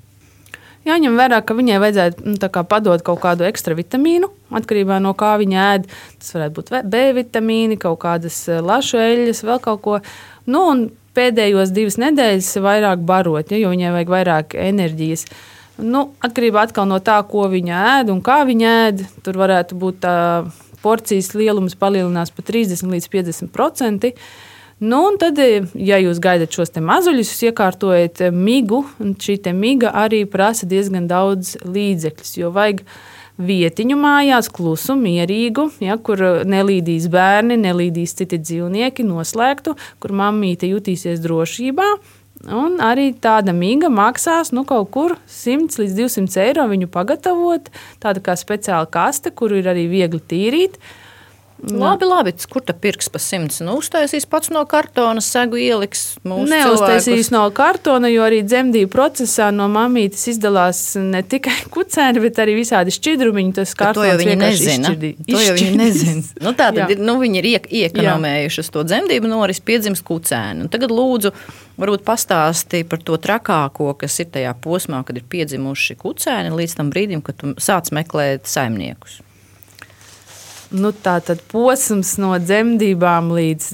Jāņem 0.87 1.17
vērā, 1.19 1.41
ka 1.43 1.55
viņai 1.59 1.81
vajadzētu 1.83 2.29
nu, 2.31 2.51
padot 2.71 3.03
kaut 3.07 3.19
kādu 3.25 3.47
ekstra 3.49 3.75
vitamīnu, 3.75 4.29
atkarībā 4.55 5.01
no 5.03 5.17
kā 5.19 5.33
viņa 5.41 5.65
ēd. 5.73 5.89
Tas 6.23 6.37
varētu 6.37 6.55
būt 6.61 6.71
B 6.93 7.01
vitamīni, 7.17 7.79
kaut 7.83 7.99
kādas 8.05 8.45
lašu 8.47 9.01
eļļas, 9.03 9.43
vēl 9.49 9.59
kaut 9.65 9.83
ko. 9.83 9.99
Nu, 10.47 10.63
pēdējos 11.17 11.73
divas 11.75 11.99
nedēļas 11.99 12.53
vairāk 12.63 13.03
barot, 13.09 13.51
ja, 13.51 13.59
jo 13.65 13.73
viņai 13.73 13.93
vajag 13.97 14.15
vairāk 14.15 14.57
enerģijas. 14.63 15.27
Nu, 15.77 16.07
atkarībā 16.25 16.65
no 16.89 16.99
tā, 17.05 17.19
ko 17.29 17.49
viņa 17.53 17.81
ēd 18.01 18.11
un 18.13 18.23
kā 18.25 18.43
viņa 18.49 18.75
ēd, 18.87 19.03
tur 19.23 19.37
varētu 19.37 19.77
būt 19.77 20.01
tā 20.01 20.17
porcijas 20.81 21.35
lielums 21.35 21.77
palielinās 21.77 22.33
par 22.33 22.47
30 22.49 22.89
līdz 22.95 23.09
50 23.13 23.53
procentiem. 23.53 24.17
Nu, 24.77 25.01
tad, 25.17 25.39
ja 25.41 25.97
jūs 25.97 26.19
gaidat 26.21 26.53
šos 26.53 26.75
mazuļus, 26.85 27.31
jūs 27.33 27.47
iekārtojat 27.49 28.27
migu, 28.33 28.83
un 29.01 29.15
šī 29.17 29.39
miga 29.57 29.93
arī 29.97 30.27
prasa 30.29 30.69
diezgan 30.69 31.09
daudz 31.09 31.55
līdzekļus, 31.65 32.33
jo 32.37 32.51
vajag 32.53 32.83
vietiņu 33.41 33.97
mājās, 34.01 34.51
klusu, 34.53 34.97
mierīgu, 35.01 35.71
ja, 35.85 35.97
kur 35.97 36.45
nelīdīs 36.45 37.09
bērni, 37.13 37.57
nelīdīs 37.61 38.17
citi 38.17 38.41
dzīvnieki, 38.41 39.05
noslēgtu, 39.05 39.77
kur 40.01 40.13
mammīte 40.17 40.69
jutīsies 40.69 41.25
drošībā. 41.25 41.89
Un 42.45 42.77
arī 42.85 43.09
tāda 43.17 43.55
mīga 43.57 43.89
maksās 43.91 44.53
nu, 44.53 44.67
kaut 44.69 44.91
kur 44.95 45.17
100 45.31 45.81
līdz 45.81 45.97
200 45.97 46.43
eiro 46.45 46.67
viņu 46.71 46.91
pagatavot. 46.93 47.73
Tāda 48.03 48.23
kā 48.23 48.37
speciāla 48.39 48.87
kaste, 48.93 49.33
kuru 49.33 49.63
ir 49.63 49.71
arī 49.73 49.89
viegli 49.91 50.21
tīrīt. 50.31 50.77
Uh, 50.77 51.06
Labi, 51.67 52.07
labi. 52.07 52.33
Kur 52.51 52.63
tā 52.63 52.75
pirks 52.79 53.09
pa 53.11 53.19
simts? 53.23 53.59
Nu, 53.65 53.75
uztaisīs 53.81 54.27
pats 54.31 54.53
no 54.55 54.63
kartona, 54.71 55.23
segu 55.25 55.59
ieliks. 55.59 56.05
Neuztaisīs 56.23 57.33
no 57.35 57.43
kartona, 57.55 58.11
jo 58.13 58.23
arī 58.27 58.43
dzemdību 58.47 58.91
procesā 58.93 59.49
no 59.55 59.67
mamītes 59.73 60.29
izdalās 60.31 60.83
ne 61.01 61.25
tikai 61.27 61.57
kucēni, 61.75 62.23
bet 62.23 62.39
arī 62.43 62.55
visādi 62.61 62.95
šķidrumiņi. 62.95 63.55
Tas 63.59 63.75
kartons 63.79 64.05
to 64.05 64.07
jau 64.07 64.17
viņi 64.23 64.39
nezina. 64.45 64.95
To 65.27 65.43
jau 65.43 65.59
viņi 65.59 65.77
nezina. 65.81 66.25
nu, 66.47 66.55
tā 66.55 66.71
tad 66.71 66.95
ir, 66.95 67.03
nu, 67.03 67.19
viņi 67.23 67.43
ir 67.43 67.51
iek 67.57 67.69
iekonomējuši 67.83 68.67
to 68.77 68.87
dzemdību 68.87 69.31
noris, 69.35 69.63
piedzimst 69.67 70.07
kucēni. 70.07 70.67
Un 70.67 70.73
tagad 70.73 70.95
lūdzu, 70.95 71.35
varbūt 71.83 72.07
pastāstī 72.07 72.85
par 72.87 73.03
to 73.03 73.19
trakāko, 73.19 73.91
kas 73.99 74.21
ir 74.23 74.31
tajā 74.39 74.55
posmā, 74.63 75.03
kad 75.07 75.19
ir 75.19 75.27
piedzimuši 75.35 75.99
kucēni 75.99 76.55
līdz 76.55 76.79
tam 76.79 76.95
brīdim, 76.95 77.27
kad 77.27 77.43
tu 77.43 77.57
sāc 77.59 77.91
meklēt 77.97 78.47
saimniekus. 78.51 79.26
Nu, 80.75 80.91
posms 81.53 82.17
no 82.19 82.33
dzemdībām 82.43 83.31
līdz, 83.37 83.67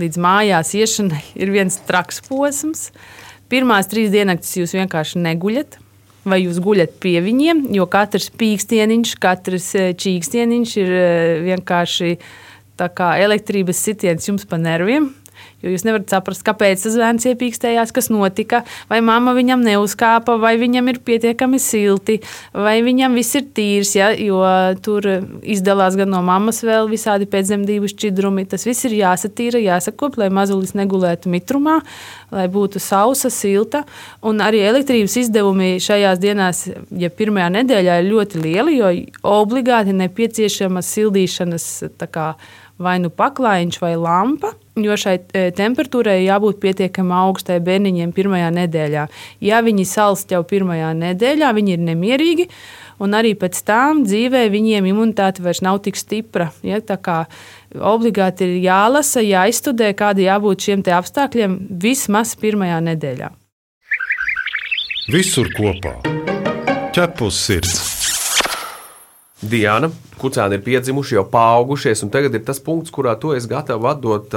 līdz 0.00 0.20
mājās 0.24 0.72
iešanai 0.78 1.22
ir 1.42 1.52
viens 1.52 1.76
traks 1.88 2.22
posms. 2.28 2.88
Pirmās 3.50 3.90
trīs 3.90 4.12
diennaktis 4.14 4.56
jūs 4.62 4.76
vienkārši 4.78 5.20
neguļat. 5.26 5.80
vai 6.24 6.42
jūs 6.42 6.58
guļat 6.60 6.98
pie 7.00 7.16
viņiem, 7.24 7.62
jo 7.72 7.86
katrs 7.88 8.28
pīkstieniņš, 8.36 9.14
katrs 9.22 9.70
eh, 9.74 9.92
čīkstieniņš 9.96 10.74
ir 10.76 10.90
eh, 10.92 11.38
vienkārši 11.46 12.10
kā 12.96 13.14
elektrības 13.20 13.80
sitiens 13.80 14.28
jums 14.28 14.44
pa 14.48 14.56
nerviem. 14.60 15.10
Jo 15.60 15.74
jūs 15.74 15.84
nevarat 15.84 16.08
saprast, 16.08 16.40
kāpēc 16.46 16.80
tas 16.86 16.94
bērns 16.96 17.26
iepīkstējās, 17.28 17.90
kas 17.92 18.08
notika, 18.08 18.62
vai 18.88 19.02
mamma 19.04 19.34
viņam 19.36 19.60
neuzkāpa, 19.66 20.38
vai 20.40 20.54
viņam 20.60 20.88
ir 20.88 21.00
pietiekami 21.04 21.60
silti, 21.60 22.16
vai 22.56 22.78
viņam 22.86 23.18
viss 23.18 23.36
ir 23.36 23.44
tīrs. 23.56 23.92
Ja? 23.98 24.08
Jo 24.16 24.40
tur 24.80 25.04
izdalās 25.44 25.98
gan 26.00 26.12
no 26.14 26.22
mammas 26.24 26.62
vēl 26.64 26.88
visādi 26.88 27.28
pēcdzemdību 27.28 27.90
šķidrumi. 27.92 28.46
Tas 28.48 28.64
viss 28.68 28.88
ir 28.88 28.96
jāsatīra, 29.02 29.60
jāsakop, 29.60 30.16
lai 30.20 30.30
mazulis 30.32 30.72
negulētu 30.78 31.32
mitrumā, 31.32 31.80
lai 32.32 32.46
būtu 32.52 32.80
sausa, 32.80 33.28
silta. 33.34 33.84
Un 34.24 34.40
arī 34.44 34.62
elektrības 34.64 35.18
izdevumi 35.26 35.74
šajās 35.82 36.24
dienās, 36.24 36.64
ja 36.96 37.12
pirmajā 37.12 37.50
nedēļā 37.58 38.00
ir 38.00 38.10
ļoti 38.14 38.40
lieli, 38.46 38.78
jo 38.80 38.94
obligāti 39.28 39.92
nepieciešama 39.96 40.80
sildīšanas 40.84 41.68
kā, 42.08 42.32
vai 42.80 42.96
nu 43.04 43.12
paklājiņš 43.12 43.80
vai 43.82 43.94
lampa 44.00 44.54
jo 44.86 44.96
šai 44.98 45.16
e, 45.20 45.48
temperatūrai 45.56 46.20
jābūt 46.24 46.60
pietiekami 46.62 47.14
augstai 47.16 47.58
bērniņiem 47.64 48.12
pirmajā 48.16 48.50
nedēļā. 48.56 49.06
Ja 49.44 49.60
viņi 49.64 49.86
salst 49.88 50.32
jau 50.34 50.42
pirmajā 50.46 50.92
nedēļā, 50.98 51.50
viņi 51.56 51.76
ir 51.76 51.84
nemierīgi. 51.90 52.48
Un 53.00 53.16
arī 53.16 53.32
pēc 53.38 53.62
tam 53.64 54.02
dzīvē 54.04 54.44
viņiem 54.52 54.90
imunitāte 54.90 55.40
vairs 55.44 55.62
nav 55.64 55.80
tik 55.86 55.96
stipra. 55.96 56.50
Ja, 56.60 56.80
obligāti 57.78 58.44
ir 58.44 58.58
jālasa, 58.66 59.22
jāizstudē, 59.24 59.94
kādi 59.96 60.28
jābūt 60.28 60.68
šiem 60.68 60.84
apstākļiem 60.84 61.56
vismaz 61.80 62.34
pirmajā 62.36 62.82
nedēļā. 62.90 63.30
Visur 65.10 65.48
kopā- 65.56 65.96
ķepus 66.94 67.40
sirds. 67.46 67.99
Diana, 69.40 69.88
kucēni 70.20 70.58
ir 70.58 70.64
piedzimuši, 70.66 71.14
jau 71.16 71.24
paaugušies, 71.32 72.02
un 72.04 72.10
tagad 72.12 72.34
ir 72.36 72.42
tas 72.44 72.60
punkts, 72.60 72.92
kurā 72.92 73.14
tu 73.16 73.32
esi 73.32 73.48
gatava 73.48 73.94
atdot 73.94 74.34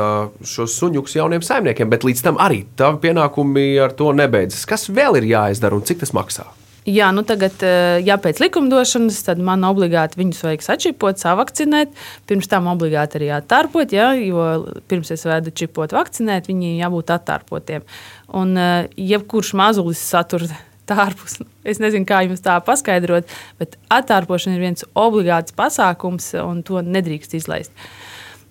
šos 0.47 0.77
suņus 0.79 1.17
jauniem 1.17 1.43
saimniekiem, 1.43 1.91
bet 1.91 2.07
līdz 2.07 2.23
tam 2.23 2.39
arī 2.39 2.61
tavi 2.79 3.01
pienākumi 3.03 3.65
ar 3.83 3.91
to 3.99 4.13
nebeidzas. 4.15 4.63
Kas 4.69 4.87
vēl 4.87 5.19
ir 5.19 5.27
jāizdara 5.33 5.75
un 5.75 5.83
cik 5.83 6.05
tas 6.05 6.15
maksā? 6.15 6.47
Jā, 6.87 7.13
nu 7.15 7.21
tagad, 7.27 7.61
ja 8.03 8.17
pēc 8.19 8.41
likumdošanas, 8.43 9.21
tad 9.23 9.39
man 9.43 9.63
obligāti 9.67 10.19
viņus 10.19 10.41
vajag 10.43 10.65
sačipot, 10.65 11.19
savakcinēt. 11.19 11.93
Pirms 12.27 12.51
tam 12.51 12.67
obligāti 12.71 13.21
arī 13.21 13.29
attārpot, 13.35 13.91
ja, 13.95 14.09
jo 14.15 14.73
pirms 14.91 15.11
es 15.15 15.23
vedu 15.27 15.51
čipot, 15.55 15.95
vakcinēt, 15.95 16.51
viņi 16.51 16.77
jābūt 16.81 17.15
attārpotiem. 17.15 17.87
Un 18.35 18.59
jebkurš 18.99 19.53
mazulis 19.59 20.03
satur 20.03 20.43
tārpus. 20.89 21.39
Es 21.63 21.81
nezinu, 21.83 22.07
kā 22.09 22.23
jums 22.27 22.43
tā 22.43 22.57
paskaidrot, 22.65 23.29
bet 23.61 23.77
attārpošana 23.93 24.57
ir 24.57 24.65
viens 24.67 24.87
obligāts 24.99 25.55
pasākums, 25.55 26.33
un 26.43 26.63
to 26.67 26.83
nedrīkst 26.83 27.37
izlaist. 27.39 27.75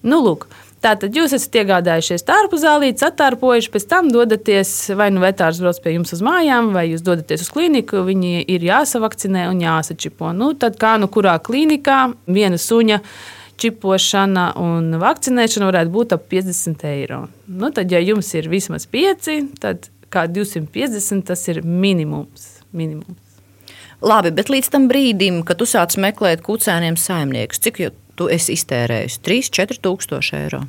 Nu, 0.03 0.19
lūk, 0.25 0.49
Tātad 0.83 1.15
jūs 1.15 1.31
esat 1.37 1.61
iegādājušies 1.61 2.25
tārpu 2.27 2.59
zālītes, 2.59 3.05
attārpojuši, 3.07 3.69
pēc 3.71 3.85
tam 3.87 4.09
dodaties 4.11 4.73
vai 4.99 5.13
nu 5.15 5.21
vetārs 5.23 5.61
brauc 5.63 5.79
pie 5.79 5.93
jums 5.95 6.11
uz 6.17 6.25
mājām, 6.27 6.73
vai 6.75 6.89
jūs 6.89 7.05
dodaties 7.07 7.45
uz 7.45 7.53
klīniku. 7.55 8.01
Viņi 8.09 8.43
ir 8.51 8.67
jāsavakcinē 8.67 9.45
un 9.53 9.63
jāsačipo. 9.63 10.33
Nu, 10.35 10.51
tad 10.59 10.81
kā 10.83 10.97
nu 10.99 11.07
kurā 11.13 11.37
klīnikā 11.39 12.01
viena 12.27 12.59
suņa 12.59 12.99
čipošana 13.63 14.49
un 14.59 14.99
vakcinēšana 14.99 15.71
varētu 15.71 15.95
būt 15.95 16.17
ap 16.17 16.27
50 16.35 16.83
eiro. 16.91 17.23
Nu, 17.47 17.71
tad, 17.71 17.95
ja 17.95 18.03
jums 18.03 18.33
ir 18.35 18.51
vismaz 18.51 18.89
5, 18.91 19.31
tad 19.63 19.87
kā 20.13 20.27
250, 20.31 21.27
tas 21.33 21.49
ir 21.49 21.63
minimums. 21.65 22.59
minimums. 22.73 23.19
Labi, 24.03 24.33
bet 24.35 24.51
līdz 24.51 24.71
tam 24.75 24.89
brīdim, 24.91 25.43
kad 25.47 25.61
tu 25.61 25.67
sāc 25.69 25.95
meklēt 26.01 26.43
kucēniem 26.43 26.97
saimniekus, 26.99 27.61
cik 27.63 27.83
tu 28.19 28.27
esi 28.33 28.57
iztērējis? 28.57 29.21
3, 29.23 29.51
4 29.63 29.83
tūkstoši 29.85 30.39
eiro. 30.41 30.65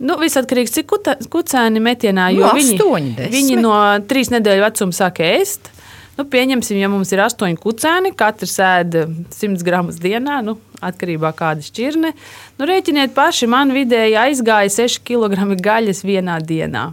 Nu, 0.00 0.16
viss 0.18 0.38
atkarīgs 0.40 0.72
no 0.74 0.98
tā, 1.04 1.14
cik 1.20 1.30
kucēni 1.30 1.82
metienā. 1.84 2.30
Nu, 2.34 2.48
viņi, 2.56 2.78
8, 2.80 3.12
10. 3.20 3.34
viņi 3.34 3.60
no 3.60 3.74
trīs 4.08 4.32
nedēļu 4.32 4.64
vecuma 4.64 4.96
sāk 4.96 5.20
ēst. 5.22 5.70
Nu, 6.18 6.24
pieņemsim, 6.28 6.76
ja 6.80 6.88
mums 6.90 7.12
ir 7.14 7.22
astoņi 7.22 7.56
kucēni, 7.60 8.14
katrs 8.18 8.58
ēd 8.64 8.96
100 9.32 9.64
gramus 9.64 10.00
dienā, 10.02 10.40
nu, 10.44 10.56
atkarībā 10.84 11.30
no 11.30 11.36
kāda 11.36 11.64
šķirne. 11.64 12.14
Nu, 12.58 12.68
rēķiniet 12.68 13.14
paši, 13.16 13.48
man 13.48 13.72
vidēji 13.76 14.18
aizgāja 14.20 14.72
6 14.82 15.04
kg 15.06 15.54
gaļas 15.60 16.02
vienā 16.08 16.40
dienā 16.44 16.90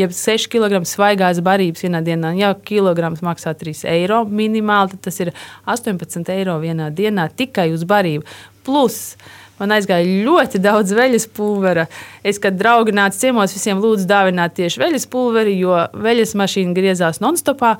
jeb 0.00 0.12
6 0.16 0.50
kg 0.52 0.82
svaigās 0.88 1.40
barības 1.44 1.86
vienā 1.86 2.02
dienā. 2.06 2.34
Ja 2.38 2.52
kilograms 2.54 3.24
maksā 3.26 3.54
3 3.56 3.86
eiro 3.94 4.24
minimāli, 4.28 4.94
tad 4.94 5.08
tas 5.08 5.22
ir 5.24 5.32
18 5.66 6.32
eiro 6.36 6.60
vienā 6.62 6.90
dienā 6.94 7.30
tikai 7.36 7.70
uz 7.74 7.86
barību. 7.88 8.26
Plus, 8.66 9.16
Man 9.56 9.72
aizgāja 9.72 10.04
ļoti 10.26 10.60
daudz 10.60 10.92
veļas 10.92 11.24
pulvera. 11.32 11.86
Es, 12.26 12.36
kad 12.42 12.58
draugi 12.60 12.92
nāca 12.96 13.16
ciemos, 13.16 13.54
visiem 13.56 13.80
lūdzu 13.80 14.04
dāvināt 14.08 14.52
tieši 14.58 14.82
veļas 14.82 15.06
pulveri, 15.12 15.54
jo 15.56 15.78
veļas 15.96 16.34
mašīna 16.36 16.76
griezās 16.76 17.22
non-stopā. 17.24 17.76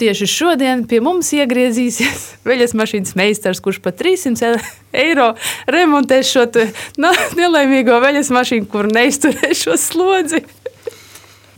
Tieši 0.00 0.26
šodien 0.30 0.86
pie 0.90 0.98
mums 1.04 1.30
iegriezīsies 1.36 2.24
veļas 2.48 2.74
mašīnas 2.78 3.14
meistars, 3.20 3.62
kurš 3.62 3.78
par 3.84 3.94
300 4.00 4.56
eiro 5.04 5.32
remontēs 5.70 6.34
šo 6.34 6.48
no, 6.98 7.14
nelaimīgo 7.38 8.00
veļas 8.02 8.32
mašīnu, 8.34 8.66
kur 8.72 8.90
neizturēs 8.90 9.68
šo 9.68 9.78
slodzi. 9.78 10.42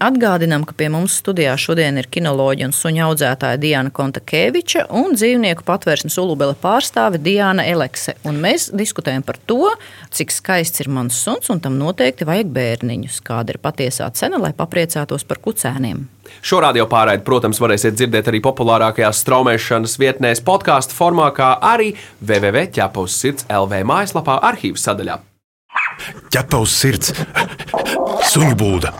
Atgādinām, 0.03 0.65
ka 0.67 0.75
pie 0.75 0.89
mums 0.91 1.15
studijā 1.21 1.53
šodien 1.61 2.01
ir 2.01 2.09
kinoloģija 2.11 2.67
un 2.67 2.73
suņa 2.75 3.05
audzētāja 3.07 3.61
Diana 3.63 3.93
Kontakeviča 3.95 4.89
un 4.99 5.15
dzīvnieku 5.15 5.63
patvērsmes 5.69 6.17
ulubele 6.19 6.57
pārstāve 6.59 7.21
Diana 7.23 7.63
Elekse. 7.71 8.17
Un 8.27 8.41
mēs 8.43 8.67
diskutējam 8.75 9.23
par 9.23 9.39
to, 9.47 9.71
cik 10.11 10.35
skaists 10.35 10.83
ir 10.83 10.91
mans 10.91 11.21
suns, 11.23 11.53
un 11.55 11.63
tam 11.63 11.79
noteikti 11.79 12.27
vajag 12.27 12.51
bērniņus. 12.51 13.21
Kāda 13.23 13.55
ir 13.55 13.63
patiesā 13.63 14.11
cena, 14.19 14.43
lai 14.43 14.51
papriecātos 14.59 15.23
par 15.29 15.39
kucēniem? 15.45 16.03
Šo 16.43 16.59
radio 16.65 16.89
pārraidi, 16.91 17.23
protams, 17.27 17.63
varēsiet 17.63 17.95
dzirdēt 17.95 18.33
arī 18.33 18.43
populārākajās 18.43 19.23
straumēšanas 19.23 20.01
vietnēs, 20.03 20.43
podkāstu 20.43 20.99
formā, 20.99 21.31
kā 21.37 21.55
arī 21.63 21.93
www.ķepus 22.19 23.21
sirds 23.23 23.47
LV 23.47 23.85
mājaslapā 23.87 24.41
arhīvas 24.51 24.91
sadaļā. 24.91 25.23
Ķepus 26.33 26.75
sirds, 26.75 27.13
suņu 28.33 28.57
būda. 28.59 28.93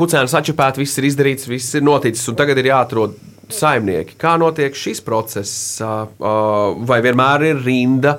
Kucēns 0.00 0.32
atšķepēt, 0.32 0.78
viss 0.80 0.96
ir 0.96 1.06
izdarīts, 1.10 1.48
viss 1.50 1.74
ir 1.76 1.84
noticis, 1.84 2.24
un 2.30 2.36
tagad 2.38 2.56
ir 2.56 2.70
jāatrod 2.70 3.18
saimnieki. 3.52 4.14
Kā 4.20 4.38
notiek 4.40 4.76
šis 4.76 5.02
process? 5.04 5.52
Vai 5.80 7.00
vienmēr 7.04 7.44
ir 7.50 7.60
rinda, 7.66 8.14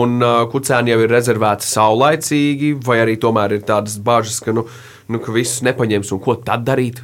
un 0.00 0.16
kucēni 0.52 0.94
jau 0.94 1.02
ir 1.04 1.12
rezervēti 1.12 1.68
saulaicīgi, 1.68 2.70
vai 2.86 3.02
arī 3.02 3.18
tomēr 3.20 3.58
ir 3.58 3.66
tādas 3.68 3.98
bažas, 4.00 4.40
ka, 4.40 4.54
nu, 4.56 4.64
nu, 5.12 5.20
ka 5.20 5.34
visus 5.36 5.60
nepaņems, 5.66 6.14
un 6.16 6.24
ko 6.24 6.38
tad 6.40 6.64
darīt? 6.64 7.02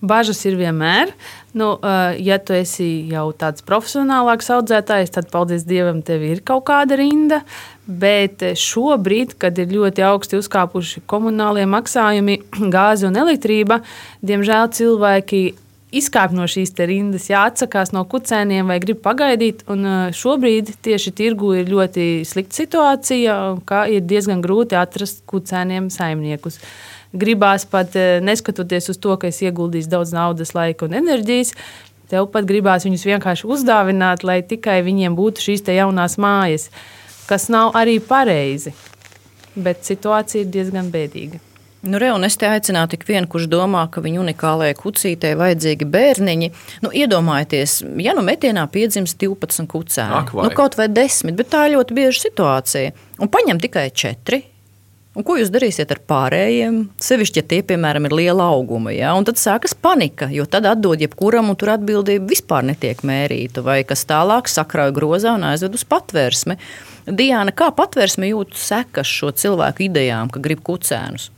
Bažas 0.00 0.40
ir 0.48 0.56
vienmēr. 0.56 1.12
Nu, 1.52 1.74
ja 2.16 2.38
tu 2.40 2.54
esi 2.56 2.88
jau 3.10 3.26
tāds 3.36 3.64
profesionālāks 3.66 4.48
audzētājs, 4.54 5.12
tad, 5.12 5.28
paldies 5.32 5.66
Dievam, 5.68 6.00
tev 6.00 6.24
ir 6.24 6.40
kaut 6.46 6.64
kāda 6.70 6.96
rinda. 6.96 7.42
Bet 7.84 8.40
šobrīd, 8.56 9.34
kad 9.40 9.58
ir 9.60 9.72
ļoti 9.74 10.04
augsti 10.06 10.38
uzkāpuši 10.40 11.02
komunālie 11.10 11.66
maksājumi, 11.68 12.38
gāze 12.76 13.08
un 13.10 13.18
elektrība, 13.20 13.82
diemžēl 14.24 14.70
cilvēki 14.78 15.42
izkāp 15.92 16.32
no 16.32 16.46
šīs 16.48 16.72
rindas, 16.86 17.26
jā, 17.30 17.42
atsakās 17.50 17.92
no 17.92 18.04
kucēniem 18.08 18.70
vai 18.70 18.78
grib 18.82 19.02
pagaidīt. 19.04 19.64
Un 19.70 20.12
šobrīd 20.16 20.76
tieši 20.86 21.12
tirgu 21.18 21.52
ir 21.58 21.68
ļoti 21.68 22.22
slikta 22.28 22.62
situācija, 22.62 23.36
ka 23.68 23.84
ir 23.90 24.06
diezgan 24.06 24.40
grūti 24.44 24.78
atrast 24.78 25.24
kucēniem 25.30 25.90
saimniekus. 25.92 26.60
Gribās 27.12 27.64
pat 27.66 27.96
neskatoties 28.22 28.92
uz 28.92 28.98
to, 29.02 29.16
ka 29.18 29.30
es 29.30 29.40
ieguldīju 29.42 29.90
daudz 29.90 30.14
naudas, 30.14 30.54
laika 30.54 30.86
un 30.86 30.94
enerģijas. 31.00 31.54
Tev 32.10 32.26
pat 32.34 32.46
gribās 32.46 32.86
viņus 32.86 33.06
vienkārši 33.06 33.50
uzdāvināt, 33.50 34.24
lai 34.26 34.40
tikai 34.46 34.80
viņiem 34.86 35.18
būtu 35.18 35.44
šīs 35.44 35.66
jaunās 35.74 36.18
mājas. 36.18 36.70
Kas 37.30 37.48
nav 37.50 37.76
arī 37.78 38.00
pareizi. 38.02 38.74
Bet 39.54 39.86
situācija 39.86 40.44
ir 40.44 40.50
diezgan 40.50 40.90
bēdīga. 40.90 41.40
Nu, 41.80 41.96
re, 41.96 42.10
es 42.26 42.36
te 42.36 42.44
aicinātu 42.44 42.98
ik 42.98 43.06
vienu, 43.08 43.24
kurš 43.30 43.46
domā, 43.48 43.86
ka 43.88 44.02
viņa 44.04 44.20
unikālajai 44.20 44.76
kucītei 44.76 45.32
vajadzīgi 45.40 45.86
bērniņi. 45.88 46.50
Nu, 46.84 46.90
iedomājieties, 46.92 47.78
ja 48.04 48.12
nu 48.16 48.24
metienā 48.26 48.66
piedzimst 48.68 49.16
12 49.22 49.64
kucēni, 49.70 50.20
nu, 50.28 50.50
kaut 50.56 50.76
vai 50.76 50.90
10, 50.92 51.32
bet 51.38 51.48
tā 51.54 51.64
ir 51.66 51.78
ļoti 51.78 51.96
bieža 51.96 52.26
situācija. 52.26 52.92
Un 53.24 53.32
paņem 53.32 53.62
tikai 53.64 53.86
4. 53.96 54.42
Un 55.10 55.24
ko 55.26 55.34
jūs 55.40 55.48
darīsiet 55.50 55.90
ar 55.90 55.98
pārējiem? 56.06 56.76
Sevišķi, 57.02 57.40
ja 57.42 57.46
tie, 57.50 57.58
piemēram, 57.66 58.04
ir 58.06 58.12
liela 58.14 58.44
auguma. 58.54 58.92
Ja? 58.94 59.10
Un 59.18 59.26
tad 59.26 59.40
sākas 59.42 59.74
panika, 59.74 60.28
jo 60.30 60.44
tad 60.46 60.68
atdod 60.70 61.02
jebkuram, 61.02 61.48
un 61.50 61.58
tur 61.58 61.72
atbildība 61.74 62.30
vispār 62.30 62.68
netiek 62.68 63.02
mērīta. 63.06 63.64
Vai 63.66 63.80
kas 63.88 64.06
tālāk 64.06 64.46
sakrauj 64.50 64.94
grozā 64.94 65.34
un 65.34 65.48
aizved 65.48 65.74
uz 65.74 65.82
patvērsmi. 65.90 66.54
Diana, 67.10 67.50
kā 67.50 67.72
patvērsme 67.74 68.30
jūt 68.30 68.54
sekas 68.60 69.10
šo 69.10 69.32
cilvēku 69.34 69.88
idejām, 69.88 70.30
ka 70.30 70.42
grib 70.44 70.62
kucēnus? 70.66 71.32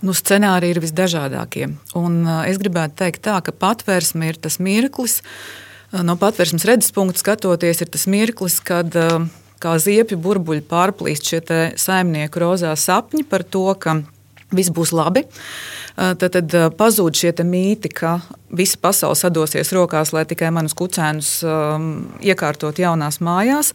Nu, 0.00 0.14
scenāriji 0.16 0.78
ir 0.78 0.80
visdažādākie. 0.82 1.68
Un, 1.98 2.22
uh, 2.24 2.40
es 2.48 2.56
gribētu 2.60 3.02
teikt, 3.02 3.20
tā, 3.28 3.36
ka 3.44 3.52
patvērsme 3.52 4.32
ir 4.32 4.40
tas 4.40 4.56
mirklis, 4.64 5.20
uh, 5.20 6.00
no 6.06 6.16
patvērsmes 6.20 6.64
redzes 6.68 6.96
punkta 6.96 7.20
skatoties, 7.20 7.84
ir 7.84 7.92
tas 7.92 8.08
mirklis, 8.10 8.58
kad 8.64 8.96
uh, 8.96 9.28
kā 9.62 9.74
ziepju 9.82 10.18
burbuļi 10.22 10.64
pārplīst 10.68 11.32
šie 11.32 11.42
saimnieku 11.78 12.42
rozā 12.42 12.74
sapņi 12.78 13.26
par 13.28 13.44
to, 13.44 13.66
ka 13.78 14.00
viss 14.54 14.72
būs 14.72 14.94
labi. 14.96 15.26
Tad, 15.98 16.30
tad 16.30 16.54
pazūd 16.78 17.16
šie 17.18 17.32
mīti, 17.42 17.90
ka 17.90 18.20
visa 18.54 18.78
pasaule 18.80 19.18
sadosies 19.18 19.72
rokās, 19.74 20.12
lai 20.14 20.22
tikai 20.30 20.52
manus 20.54 20.76
kucēnus 20.78 21.30
um, 21.42 21.88
iekārtot 22.22 22.78
jaunās 22.78 23.18
mājās. 23.18 23.72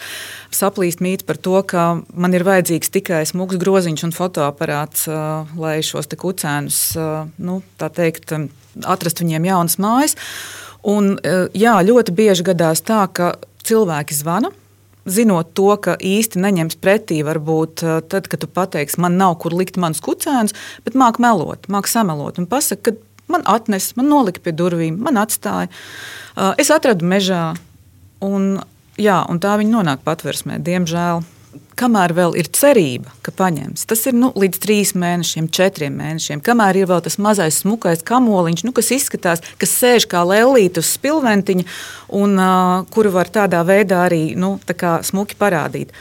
Saplīst 0.55 1.03
mīts 1.03 1.27
par 1.27 1.37
to, 1.37 1.57
ka 1.67 1.99
man 2.15 2.33
ir 2.33 2.47
vajadzīgs 2.47 2.93
tikai 2.95 3.21
smūgs 3.27 3.59
groziņš 3.59 4.07
un 4.07 4.15
fotoaparāts, 4.15 5.05
uh, 5.11 5.51
lai 5.59 5.81
šos 5.83 6.07
kucēnus, 6.07 6.79
uh, 6.95 7.27
nu, 7.43 7.59
tā 7.75 7.91
teikt, 7.91 8.31
atrast 8.87 9.19
viņiem 9.19 9.51
jaunas 9.51 9.77
mājas. 9.83 10.17
Un, 10.79 11.17
uh, 11.19 11.45
jā, 11.51 11.75
ļoti 11.83 12.15
bieži 12.15 12.47
gadās 12.47 12.81
tā, 12.87 13.03
ka 13.11 13.35
cilvēki 13.67 14.15
zvana 14.15 14.55
zinot 15.05 15.53
to, 15.57 15.69
ka 15.83 15.95
īsti 15.99 16.41
neņems 16.43 16.77
pretī, 16.83 17.21
varbūt 17.25 17.83
eh, 17.83 17.99
tad, 18.09 18.29
kad 18.31 18.43
tu 18.43 18.49
pateiksi, 18.51 19.01
man 19.03 19.17
nav 19.19 19.37
kur 19.43 19.55
likt 19.55 19.79
manus 19.81 20.03
kucēnus, 20.03 20.55
bet 20.85 20.97
māk 20.99 21.19
melot, 21.23 21.67
māk 21.71 21.89
samelot 21.91 22.39
un 22.41 22.47
pasakot, 22.49 22.99
ka 22.99 23.31
man 23.31 23.45
atnesa, 23.49 23.95
man 23.99 24.09
nolika 24.11 24.43
pie 24.43 24.53
durvīm, 24.55 24.99
man 25.03 25.19
atstāja. 25.21 25.71
Eh, 26.37 26.53
es 26.63 26.71
atradu 26.73 27.07
mežā, 27.09 27.45
un, 28.23 28.57
jā, 28.99 29.19
un 29.29 29.43
tā 29.43 29.57
viņi 29.59 29.75
nonāk 29.75 30.03
patversmē, 30.07 30.61
diemžēl 30.63 31.23
kamēr 31.79 32.13
vēl 32.15 32.35
ir 32.39 32.49
cerība, 32.53 33.11
ka 33.25 33.33
paņems, 33.35 33.85
tas 33.89 34.03
ir 34.09 34.17
nu, 34.17 34.31
līdz 34.37 34.59
trīs 34.63 34.93
mēnešiem, 34.99 35.49
četriem 35.53 35.95
mēnešiem, 35.99 36.41
kamēr 36.45 36.81
ir 36.81 36.89
vēl 36.91 37.03
tas 37.05 37.19
mazais 37.21 37.61
smukais 37.63 38.03
kamoliņš, 38.07 38.65
nu, 38.67 38.73
kas 38.75 38.91
izskatās, 38.95 39.43
kas 39.61 39.75
sēž 39.81 40.07
kā 40.11 40.23
lēlīte 40.27 40.83
uz 40.83 40.91
spilventiņa, 40.97 41.65
un 42.19 42.35
uh, 42.39 42.83
kuru 42.93 43.13
var 43.15 43.31
tādā 43.33 43.63
veidā 43.67 44.05
arī 44.07 44.23
nu, 44.39 44.55
tā 44.67 44.97
smuki 45.05 45.39
parādīt. 45.39 45.93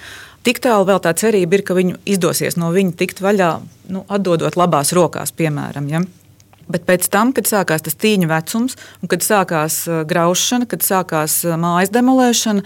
Tik 0.42 0.58
tālu 0.62 0.88
vēl 0.88 0.98
tā 1.02 1.12
cerība 1.14 1.58
ir, 1.58 1.62
ka 1.66 1.76
viņu 1.78 2.00
izdosies 2.16 2.58
no 2.58 2.72
viņa 2.74 2.96
tikt 2.98 3.22
vaļā, 3.22 3.52
nu, 3.94 4.02
atdodot 4.10 4.58
labās 4.58 4.90
rokās, 4.96 5.30
piemēram. 5.38 5.86
Ja? 5.92 6.02
Bet 6.70 6.84
pēc 6.86 7.08
tam, 7.12 7.32
kad 7.34 7.48
sākās 7.48 7.82
tas 7.84 7.96
tīņa 7.98 8.28
vecums, 8.30 8.76
kad 9.10 9.24
sākās 9.24 9.78
uh, 9.88 10.02
graušana, 10.08 10.68
kad 10.70 10.84
sākās 10.86 11.40
uh, 11.46 11.56
mājas 11.60 11.92
demolēšana, 11.94 12.64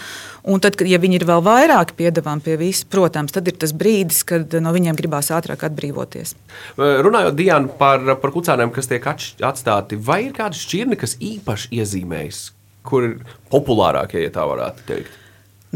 un 0.53 0.62
tad, 0.62 0.76
kad 0.79 0.91
ja 0.91 1.00
viņi 1.03 1.21
ir 1.21 1.26
vēl 1.29 1.45
vairāk 1.47 1.95
piedāvājumi 1.99 2.45
pie 2.45 2.57
visa, 2.61 2.87
protams, 2.93 3.35
tad 3.35 3.49
ir 3.49 3.57
tas 3.61 3.73
brīdis, 3.76 4.23
kad 4.29 4.53
uh, 4.53 4.62
no 4.65 4.75
viņiem 4.76 4.99
gribās 4.99 5.33
ātrāk 5.35 5.67
atbrīvoties. 5.69 6.37
Runājot 6.76 7.38
Diana, 7.38 7.73
par, 7.81 8.05
par 8.21 8.35
kucēniem, 8.35 8.73
kas 8.75 8.91
tiek 8.91 9.07
atstāti, 9.07 9.99
vai 9.99 10.26
ir 10.29 10.35
kāda 10.37 10.59
šķirne, 10.59 10.99
kas 11.00 11.17
īpaši 11.23 11.73
iezīmējas, 11.81 12.43
kur 12.87 13.11
ir 13.11 13.38
populārākie, 13.53 14.21
ja 14.26 14.35
tā 14.35 14.45
varētu 14.49 14.91
teikt? 14.91 15.23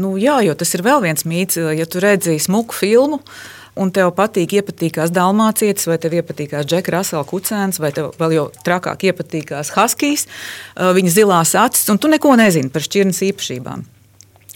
Nu, 0.01 0.15
jā, 0.17 0.39
jo 0.45 0.53
tas 0.57 0.71
ir 0.73 0.85
vēl 0.85 1.01
viens 1.03 1.25
mīts, 1.27 1.59
ja 1.59 1.85
tu 1.89 1.99
redzēji 2.01 2.45
smuku 2.47 2.73
filmu. 2.73 3.19
Uh, 3.21 3.60
un 3.79 3.91
tev 3.95 4.11
patīk, 4.17 4.57
iepatīkās 4.59 5.13
dalmācietis, 5.15 5.87
vai 5.87 5.97
tev 6.01 6.15
iepatīkās 6.19 6.67
džeka 6.67 6.95
rasela 6.97 7.23
kucēns, 7.27 7.79
vai 7.81 7.93
tev 7.95 8.11
vēl 8.19 8.35
jau 8.35 8.45
trakāk 8.65 9.05
iepatīkās 9.07 9.71
haskijs, 9.75 10.27
viņa 10.75 11.15
zilās 11.15 11.55
acis, 11.59 11.87
un 11.93 12.01
tu 12.01 12.11
neko 12.11 12.35
nezini 12.39 12.71
par 12.73 12.83
šķirnes 12.85 13.23
īpašībām. 13.31 13.83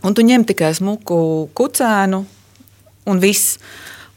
Un 0.05 0.13
tu 0.13 0.25
ņem 0.25 0.45
tikai 0.45 0.73
smuku 0.77 1.17
kucēnu 1.57 2.23
un 3.09 3.21
viss. 3.21 3.59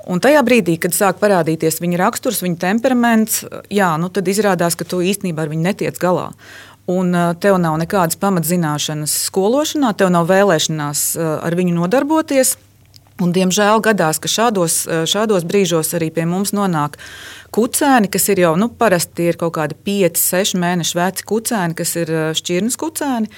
Un 0.08 0.22
tajā 0.24 0.40
brīdī, 0.44 0.78
kad 0.80 0.94
sāk 0.96 1.18
parādīties 1.20 1.82
viņa 1.84 1.98
raksturs, 2.00 2.40
viņa 2.44 2.60
temperaments, 2.62 3.42
jā, 3.72 3.90
nu 4.00 4.08
tad 4.12 4.28
izrādās, 4.28 4.76
ka 4.78 4.86
tu 4.88 5.02
īstenībā 5.04 5.44
ar 5.44 5.52
viņu 5.52 5.66
netiec 5.66 6.00
galā. 6.00 6.30
Un 6.88 7.12
tev 7.42 7.58
nav 7.60 7.76
nekādas 7.82 8.16
pamatzināšanas 8.16 9.12
skološanā, 9.28 9.92
tev 9.92 10.08
nav 10.14 10.30
vēlēšanās 10.30 11.02
ar 11.20 11.56
viņu 11.58 11.76
nodarboties. 11.76 12.54
Un, 13.18 13.32
diemžēl 13.34 13.80
gadās, 13.82 14.20
ka 14.22 14.30
šādos, 14.30 14.84
eh, 14.86 15.02
šādos 15.10 15.46
brīžos 15.46 15.90
arī 15.98 16.12
pie 16.14 16.24
mums 16.28 16.52
nonāk 16.54 16.98
kucēni, 17.50 18.10
kas 18.10 18.28
ir 18.30 18.44
jau 18.44 18.52
nu, 18.56 18.68
parasti 18.68 19.26
ir 19.32 19.38
kaut 19.40 19.56
kādi 19.56 19.74
5, 19.74 20.20
6 20.22 20.54
mēnešu 20.54 20.94
veci 20.94 21.24
kucēni, 21.26 21.74
kas 21.74 21.96
ir 21.98 22.12
eh, 22.14 22.28
šķirnes 22.38 22.78
kucēni, 22.78 23.30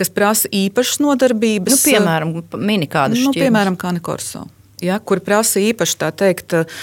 kas 0.00 0.08
prasa 0.08 0.48
īpašas 0.48 1.02
nodarbības. 1.04 1.76
Nu, 1.76 1.80
piemēram, 1.92 2.32
mini 2.56 2.88
kādu 2.88 3.20
nu, 3.20 3.34
piemēram, 3.36 3.76
Kanikorso. 3.76 4.46
Ja, 4.80 4.96
kur 5.02 5.20
prasa 5.20 5.60
īpaši 5.60 6.00
teikt, 6.16 6.54
eh, 6.54 6.80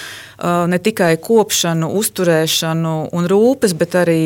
ne 0.70 0.78
tikai 0.78 1.16
kopšanu, 1.18 1.96
uzturēšanu 1.98 2.96
un 3.16 3.26
rūpes, 3.32 3.74
bet 3.74 3.98
arī 3.98 4.22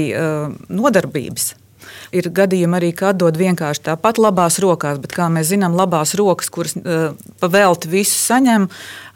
nodarbības. 0.67 1.53
Ir 2.15 2.25
gadījumi 2.33 2.73
arī, 2.73 2.89
ka 2.97 3.11
atdod 3.11 3.37
vienkārši 3.37 3.83
tāpat 3.85 4.17
labās 4.17 4.57
rokās, 4.63 4.97
bet, 5.01 5.11
kā 5.13 5.27
mēs 5.29 5.51
zinām, 5.51 5.75
labās 5.77 6.15
rokas, 6.17 6.49
kuras 6.49 6.73
uh, 6.79 7.11
pavelti 7.41 7.91
visu 7.91 8.15
saņem, 8.17 8.65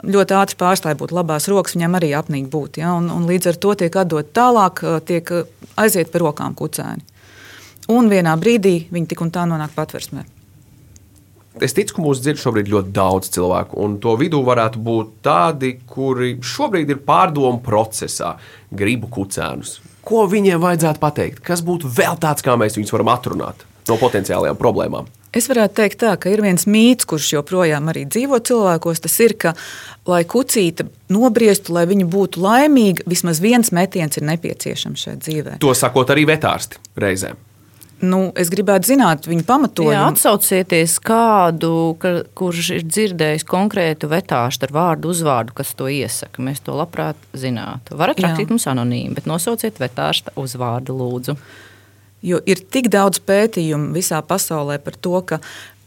ļoti 0.06 0.36
ātri 0.38 0.60
pārstāja 0.60 1.00
būt 1.00 1.16
labās 1.16 1.50
rokas, 1.50 1.74
viņam 1.74 1.98
arī 1.98 2.12
apnīk 2.20 2.52
būt. 2.54 2.78
Ja? 2.84 2.94
Un, 3.00 3.10
un 3.10 3.26
līdz 3.30 3.50
ar 3.50 3.58
to 3.66 3.74
tiek 3.82 3.98
atdot 3.98 4.30
tālāk, 4.38 4.84
uh, 4.86 5.00
tiek 5.02 5.34
uh, 5.34 5.50
aiziet 5.82 6.14
par 6.14 6.28
rokām 6.28 6.54
kucēni. 6.60 7.02
Un 7.94 8.14
vienā 8.14 8.36
brīdī 8.40 8.76
viņi 8.94 9.10
tik 9.10 9.26
un 9.26 9.34
tā 9.34 9.48
nonāk 9.50 9.74
patversmē. 9.76 10.28
Es 11.62 11.76
ticu, 11.78 11.98
ka 11.98 12.02
mūsu 12.02 12.24
dzird 12.26 12.40
šobrīd 12.42 12.70
ļoti 12.72 12.94
daudz 12.96 13.30
cilvēku, 13.36 13.78
un 13.86 14.00
to 14.02 14.16
vidū 14.18 14.40
varētu 14.46 14.80
būt 14.82 15.12
tādi, 15.26 15.76
kuri 15.86 16.32
šobrīd 16.42 16.90
ir 16.90 17.02
pārdomu 17.06 17.62
procesā, 17.66 18.32
gribu 18.74 19.10
kucēnus, 19.14 19.76
Ko 20.04 20.26
viņiem 20.28 20.60
vajadzētu 20.64 21.00
pateikt? 21.00 21.44
Kas 21.48 21.64
būtu 21.64 21.88
vēl 21.88 22.18
tāds, 22.20 22.44
kā 22.44 22.58
mēs 22.60 22.76
viņus 22.76 22.92
varam 22.96 23.12
atrunāt 23.14 23.64
no 23.88 24.00
potenciālajām 24.00 24.60
problēmām? 24.60 25.08
Es 25.34 25.48
varētu 25.50 25.80
teikt, 25.80 25.98
tā, 26.04 26.12
ka 26.22 26.30
ir 26.30 26.44
viens 26.46 26.68
mīts, 26.70 27.08
kurš 27.10 27.32
joprojām 27.34 27.88
dzīvo 27.90 28.38
cilvēkos. 28.46 29.02
Tas 29.02 29.16
ir, 29.24 29.34
ka, 29.42 29.56
lai 30.06 30.22
kucīte 30.30 30.86
nobriestu, 31.10 31.74
lai 31.74 31.88
viņa 31.90 32.06
būtu 32.06 32.44
laimīga, 32.44 33.08
vismaz 33.10 33.42
viens 33.42 33.74
metiens 33.74 34.20
ir 34.20 34.28
nepieciešams 34.30 35.08
šajā 35.08 35.18
dzīvē. 35.24 35.56
To 35.64 35.74
sakot 35.74 36.14
arī 36.14 36.28
vetārsti 36.30 36.84
reizēm. 37.02 37.40
Nu, 38.04 38.20
es 38.36 38.50
gribētu 38.52 38.90
zināt 38.92 39.28
viņu 39.30 39.46
pamatojumu. 39.48 39.94
Jā, 39.96 40.08
atsaucieties 40.12 40.98
kādu, 41.04 41.94
ka, 42.02 42.12
kurš 42.36 42.72
ir 42.76 42.88
dzirdējis 42.88 43.46
konkrētu 43.48 44.10
vetāšu 44.12 44.66
ar 44.68 44.74
vārdu 44.76 45.14
uzvārdu, 45.14 45.56
kas 45.56 45.72
to 45.80 45.88
iesaka. 45.88 46.44
Mēs 46.44 46.60
to 46.66 46.76
labprāt 46.76 47.20
zinātu. 47.32 47.96
Varat 48.00 48.20
rakstīt 48.24 48.52
mums 48.52 48.68
anonīmi, 48.68 49.16
bet 49.16 49.30
nosauciet 49.30 49.80
vetāšu 49.80 50.36
uzvārdu 50.44 50.98
lūdzu. 51.00 51.38
Jo 52.28 52.42
ir 52.44 52.60
tik 52.76 52.92
daudz 52.92 53.24
pētījumu 53.24 53.96
visā 53.96 54.20
pasaulē 54.24 54.82
par 54.84 55.00
to, 55.00 55.16
ka 55.28 55.40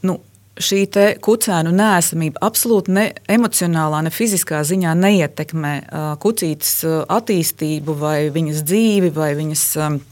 nu, 0.09 0.17
šī 0.57 0.87
kucēnu 1.21 1.73
nēsamība 1.77 2.41
absolūti 2.49 2.97
ne 2.97 3.07
emocionālā, 3.29 4.01
ne 4.07 4.13
fiziskā 4.13 4.65
ziņā 4.65 4.97
neietekmē 5.05 5.77
kucītes 6.25 6.79
attīstību, 7.13 8.01
vai 8.01 8.19
viņas 8.33 8.65
dzīvi, 8.65 9.13
vai 9.13 9.35
viņas. 9.37 9.71
Uh, 9.85 10.05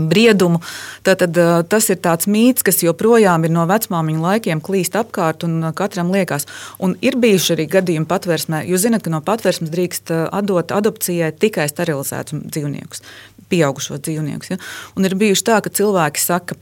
briedumu. 0.00 0.60
Tātad, 1.06 1.36
tas 1.70 1.88
ir 1.92 2.00
tāds 2.04 2.28
mīts, 2.30 2.64
kas 2.66 2.82
joprojām 2.84 3.46
ir 3.46 3.54
no 3.54 3.64
vecmāmiņa 3.68 4.24
laikiem 4.24 4.62
klīst 4.64 4.98
apkārt 4.98 5.46
un 5.46 5.70
katram 5.76 6.12
liekas. 6.14 6.48
Un 6.82 6.96
ir 7.04 7.18
bijuši 7.20 7.54
arī 7.56 7.68
gadījumi 7.72 8.08
patvērsmē. 8.10 8.62
Jūs 8.68 8.86
zināt, 8.86 9.04
ka 9.06 9.12
no 9.14 9.22
patvērsmes 9.24 9.72
drīkst 9.72 10.12
atdot 10.12 10.74
adopcijai 10.76 11.32
tikai 11.36 11.68
sterilizētus 11.70 12.44
dzīvniekus, 12.46 13.04
pieaugušos 13.52 14.02
dzīvniekus. 14.06 14.52
Ja? 14.54 14.60
Un 14.96 15.08
ir 15.08 15.16
bijuši 15.18 15.46
tā, 15.50 15.60
ka 15.64 15.72
cilvēki 15.72 16.22
saka, 16.22 16.58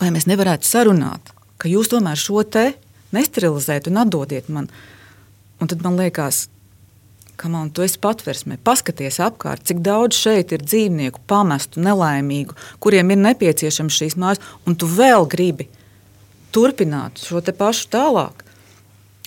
vai 0.00 0.12
mēs 0.14 0.28
nevarētu 0.30 0.68
sarunāt, 0.68 1.34
ka 1.60 1.68
jūs 1.68 1.92
tomēr 1.92 2.18
šo 2.20 2.44
te 2.48 2.70
nesterilizētu 3.16 3.92
un 3.92 4.04
atdodiet 4.04 4.48
man. 4.52 4.70
Un 5.60 5.68
tad 5.68 5.82
man 5.84 5.98
liekas, 6.00 6.46
Kamon, 7.40 7.70
tu 7.72 7.80
esi 7.80 7.96
patversmē, 8.02 8.58
paskaties 8.60 9.16
apkārt, 9.24 9.64
cik 9.70 9.80
daudz 9.84 10.18
šeit 10.18 10.52
ir 10.52 10.60
dzīvnieku, 10.60 11.22
pamestu, 11.30 11.80
nelaimīgu, 11.80 12.56
kuriem 12.84 13.14
ir 13.14 13.22
nepieciešams 13.22 13.96
šīs 13.96 14.18
mājas, 14.20 14.42
un 14.68 14.76
tu 14.76 14.88
vēl 14.90 15.24
gribi 15.30 15.70
turpināt 16.52 17.22
šo 17.24 17.40
te 17.44 17.54
pašu 17.56 17.88
tālāk. 17.94 18.44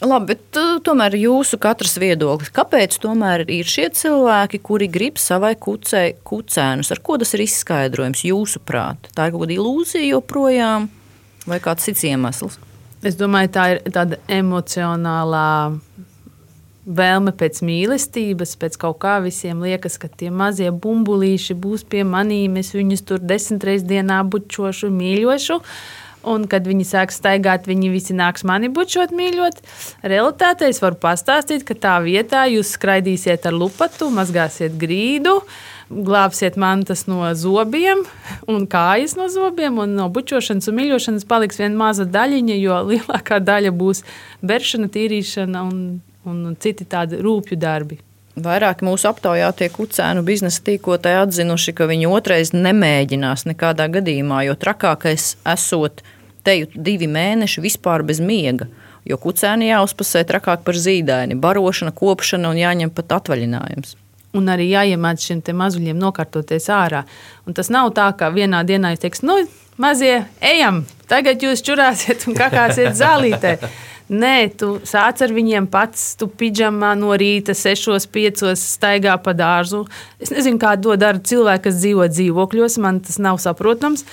Labi, 0.04 0.34
bet 0.34 0.58
uh, 0.60 0.76
tomēr 0.84 1.16
jūsu 1.16 1.58
katrs 1.64 1.96
viedoklis. 2.02 2.52
Kāpēc 2.54 2.98
tomēr 3.02 3.46
ir 3.48 3.70
šie 3.70 3.88
cilvēki, 3.96 4.60
kuri 4.66 4.90
grib 4.92 5.20
savai 5.22 5.54
kucei 5.56 6.18
kucēnus? 6.28 6.92
Ar 6.92 7.02
ko 7.06 7.16
tas 7.22 7.32
ir 7.38 7.46
izskaidrojums 7.46 8.26
jūsuprāt? 8.28 9.10
Tā 9.16 9.30
ir 9.30 9.36
kaut 9.36 9.46
kāda 9.46 9.56
ilūzija 9.56 10.10
joprojām 10.10 10.90
vai 11.48 11.62
kāds 11.64 11.88
cits 11.88 12.04
iemesls? 12.10 12.60
Es 13.04 13.16
domāju, 13.20 13.54
tā 13.56 13.68
ir 13.74 13.82
tāda 13.96 14.20
emocionālā 14.32 15.78
vēlme 16.86 17.32
pēc 17.40 17.62
mīlestības, 17.64 18.56
pēc 18.60 18.78
kaut 18.82 19.00
kā 19.04 19.18
visiem 19.24 19.64
liekas, 19.64 19.98
ka 20.02 20.10
tie 20.12 20.32
mazie 20.34 20.70
bumbulīši 20.72 21.56
būs 21.56 21.86
pie 21.88 22.04
maniem, 22.08 22.60
es 22.60 22.74
viņus 22.76 23.06
tur 23.08 23.22
desmit 23.24 23.64
reizes 23.64 23.88
dienā 23.88 24.24
bučošu, 24.28 24.92
mīļošu. 24.92 25.62
Un, 26.24 26.46
kad 26.48 26.64
viņi 26.64 26.86
sāks 26.88 27.18
staigāt, 27.20 27.66
viņi 27.68 27.90
visi 27.92 28.14
nāks 28.16 28.46
mani 28.48 28.70
bučot, 28.72 29.12
mīļot. 29.12 29.58
Realitātē 30.08 30.70
es 30.72 30.80
varu 30.80 30.96
pastāstīt, 31.02 31.66
ka 31.68 31.76
tā 31.76 31.98
vietā 32.06 32.46
jūs 32.48 32.78
skraidīsiet 32.78 33.50
ar 33.50 33.58
lupatu, 33.58 34.08
mazgāsiet 34.08 34.78
grīdu, 34.80 35.42
glābsiet 35.92 36.56
mantas 36.56 37.04
no 37.12 37.28
zobiem 37.36 38.06
un 38.48 38.64
kājas 38.72 39.18
no 39.20 39.28
zobiem. 39.28 39.84
Un 39.84 39.98
no 40.00 40.08
bučošanas 40.16 40.72
un 40.72 40.80
mīļošanas 40.80 41.28
paliks 41.28 41.60
viena 41.60 41.76
maza 41.84 42.08
daļiņa, 42.08 42.56
jo 42.56 42.80
lielākā 42.94 43.44
daļa 43.44 43.76
būs 43.76 44.06
beršana, 44.40 44.88
tīrīšana 44.96 45.68
un, 45.68 45.84
un 46.30 46.56
citi 46.60 46.88
tādi 46.90 47.20
rūpju 47.24 47.58
darbi. 47.60 48.00
Vairāki 48.34 48.86
mūsu 48.88 49.06
aptaujātie 49.12 49.68
kucēnu 49.70 50.24
biznesa 50.26 50.64
tīkotāji 50.66 51.20
atzinuši, 51.22 51.74
ka 51.78 51.86
viņi 51.90 52.10
otrais 52.10 52.50
nemēģinās 52.56 53.46
nekādā 53.46 53.86
gadījumā, 53.94 54.42
jo 54.48 54.56
trakākais 54.58 55.36
esot 55.54 56.02
teju 56.44 56.72
divi 56.74 57.06
mēneši 57.08 57.62
vispār 57.62 58.02
bez 58.08 58.22
miega. 58.24 58.68
Jo 59.06 59.20
kucēni 59.22 59.68
jāuzpasē 59.70 60.24
trakāk 60.26 60.64
par 60.66 60.80
zīdaini, 60.80 61.38
barošana, 61.38 61.94
kopšana 61.94 62.50
un 62.50 62.58
jāņem 62.58 62.94
pat 62.96 63.20
atvaļinājums. 63.20 63.98
Un 64.34 64.50
arī 64.50 64.72
jāiemācās 64.72 65.30
šiem 65.30 65.44
mazuļiem 65.60 66.00
nokārtoties 66.02 66.72
ārā. 66.74 67.04
Un 67.46 67.54
tas 67.54 67.70
nav 67.70 67.92
tā, 67.94 68.10
ka 68.18 68.32
vienā 68.34 68.64
dienā 68.66 68.96
jūs 68.96 69.04
teiksiet, 69.04 69.28
nu, 69.30 69.36
mazie, 69.78 70.24
ejam, 70.42 70.88
tagad 71.12 71.44
jūs 71.44 71.62
čurāsiet 71.62 72.26
un 72.26 72.40
kakāsiet 72.40 72.98
zālītē. 72.98 73.60
Nē, 74.12 74.52
tu 74.60 74.76
sāc 74.84 75.22
ar 75.24 75.32
viņiem 75.32 75.70
pats. 75.72 76.14
Tu 76.20 76.28
pidžamā 76.28 76.92
no 77.00 77.14
rīta, 77.16 77.56
6, 77.56 78.10
5 78.12 78.52
staigā 78.60 79.16
pa 79.24 79.32
dārzu. 79.38 79.86
Es 80.20 80.32
nezinu, 80.34 80.60
kā 80.60 80.74
to 80.76 80.98
dara 81.00 81.22
cilvēki, 81.24 81.64
kas 81.70 81.80
dzīvo 81.80 82.08
dzīvokļos. 82.12 82.78
Man 82.84 83.00
tas 83.06 83.20
nav 83.24 83.40
saprotams. 83.40 84.04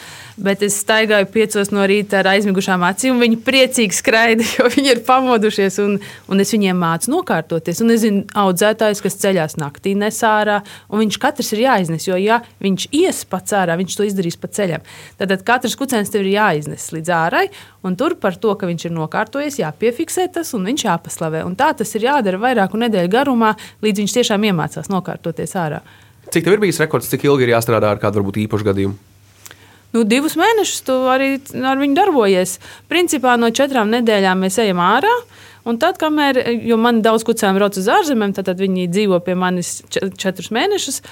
Bet 0.40 0.62
es 0.64 0.78
staigāju 0.80 1.26
5 1.34 1.74
no 1.74 1.82
rīta 1.90 2.20
ar 2.20 2.30
aizmigušām 2.36 2.84
acīm. 2.86 3.18
Viņi 3.20 3.40
priecīgi 3.44 3.98
skraida, 3.98 4.46
jo 4.56 4.68
viņi 4.70 4.94
ir 4.94 5.02
pamodušies. 5.08 5.80
Un, 5.82 5.98
un 6.30 6.44
es 6.44 6.54
viņiem 6.54 6.78
mācu 6.78 7.10
nokārtoties. 7.16 7.82
Un 7.82 7.90
es 7.96 8.04
zinu, 8.04 8.22
audzētājs, 8.38 9.02
kas 9.02 9.18
ceļās 9.20 9.58
naktī 9.60 9.96
nesārā. 9.98 10.60
Un 10.88 11.02
viņš 11.02 11.18
katrs 11.20 11.50
ir 11.56 11.64
jāiznes. 11.66 12.06
Jo, 12.06 12.20
ja 12.20 12.40
viņš 12.62 12.88
ies 12.94 13.24
pats 13.28 13.58
ārā, 13.58 13.74
viņš 13.80 13.98
to 13.98 14.06
izdarīs 14.06 14.38
pa 14.38 14.48
ceļam. 14.54 14.86
Tad 15.18 15.36
katrs 15.44 15.76
kucēns 15.76 16.14
tev 16.14 16.22
ir 16.22 16.36
jāiznes 16.38 16.88
līdz 16.94 17.14
ārai. 17.18 17.44
Un 17.82 17.96
tur 17.96 18.14
par 18.20 18.36
to, 18.36 18.52
ka 18.60 18.68
viņš 18.68 18.86
ir 18.86 18.92
nokārtojies, 18.92 19.56
jāpiefiksē 19.80 20.28
tas 20.32 20.52
un 20.54 20.66
viņš 20.68 20.84
jāpaslavē. 20.84 21.44
Un 21.46 21.56
tā 21.56 21.72
tas 21.76 21.94
ir 21.94 22.04
jādara 22.04 22.38
vairāku 22.38 22.78
nedēļu 22.78 23.10
garumā, 23.10 23.54
līdz 23.82 24.02
viņš 24.02 24.16
tiešām 24.18 24.44
iemācās 24.44 24.90
nokārtoties 24.90 25.56
ārā. 25.56 25.80
Cik 26.30 26.44
tev 26.44 26.54
ir 26.54 26.60
bijis 26.60 26.80
rekords, 26.80 27.08
cik 27.10 27.24
ilgi 27.24 27.48
ir 27.48 27.54
jāstrādā 27.56 27.90
ar 27.90 28.00
kādu 28.00 28.20
varbūt 28.20 28.44
īpašu 28.44 28.66
gadījumu? 28.68 28.98
Nu, 29.90 30.04
divus 30.04 30.36
mēnešus 30.38 30.84
tu 30.86 30.94
arī 31.10 31.40
ar 31.66 31.80
viņu 31.80 31.96
darbojies. 31.96 32.58
Principā 32.88 33.34
no 33.40 33.50
četrām 33.50 33.90
nedēļām 33.90 34.44
mēs 34.44 34.60
ejam 34.62 34.78
ārā. 34.84 35.10
Un 35.66 35.76
tad, 35.76 35.98
kamēr, 36.00 36.38
man 36.80 37.02
daudz 37.04 37.24
kucēm 37.26 37.58
brauc 37.58 37.76
uz 37.76 37.88
ārzemēm, 37.90 38.32
tad, 38.36 38.46
tad 38.48 38.62
viņi 38.62 38.86
dzīvo 38.88 39.18
pie 39.24 39.34
manis 39.36 39.80
četrus 39.90 40.52
mēnešus. 40.54 41.02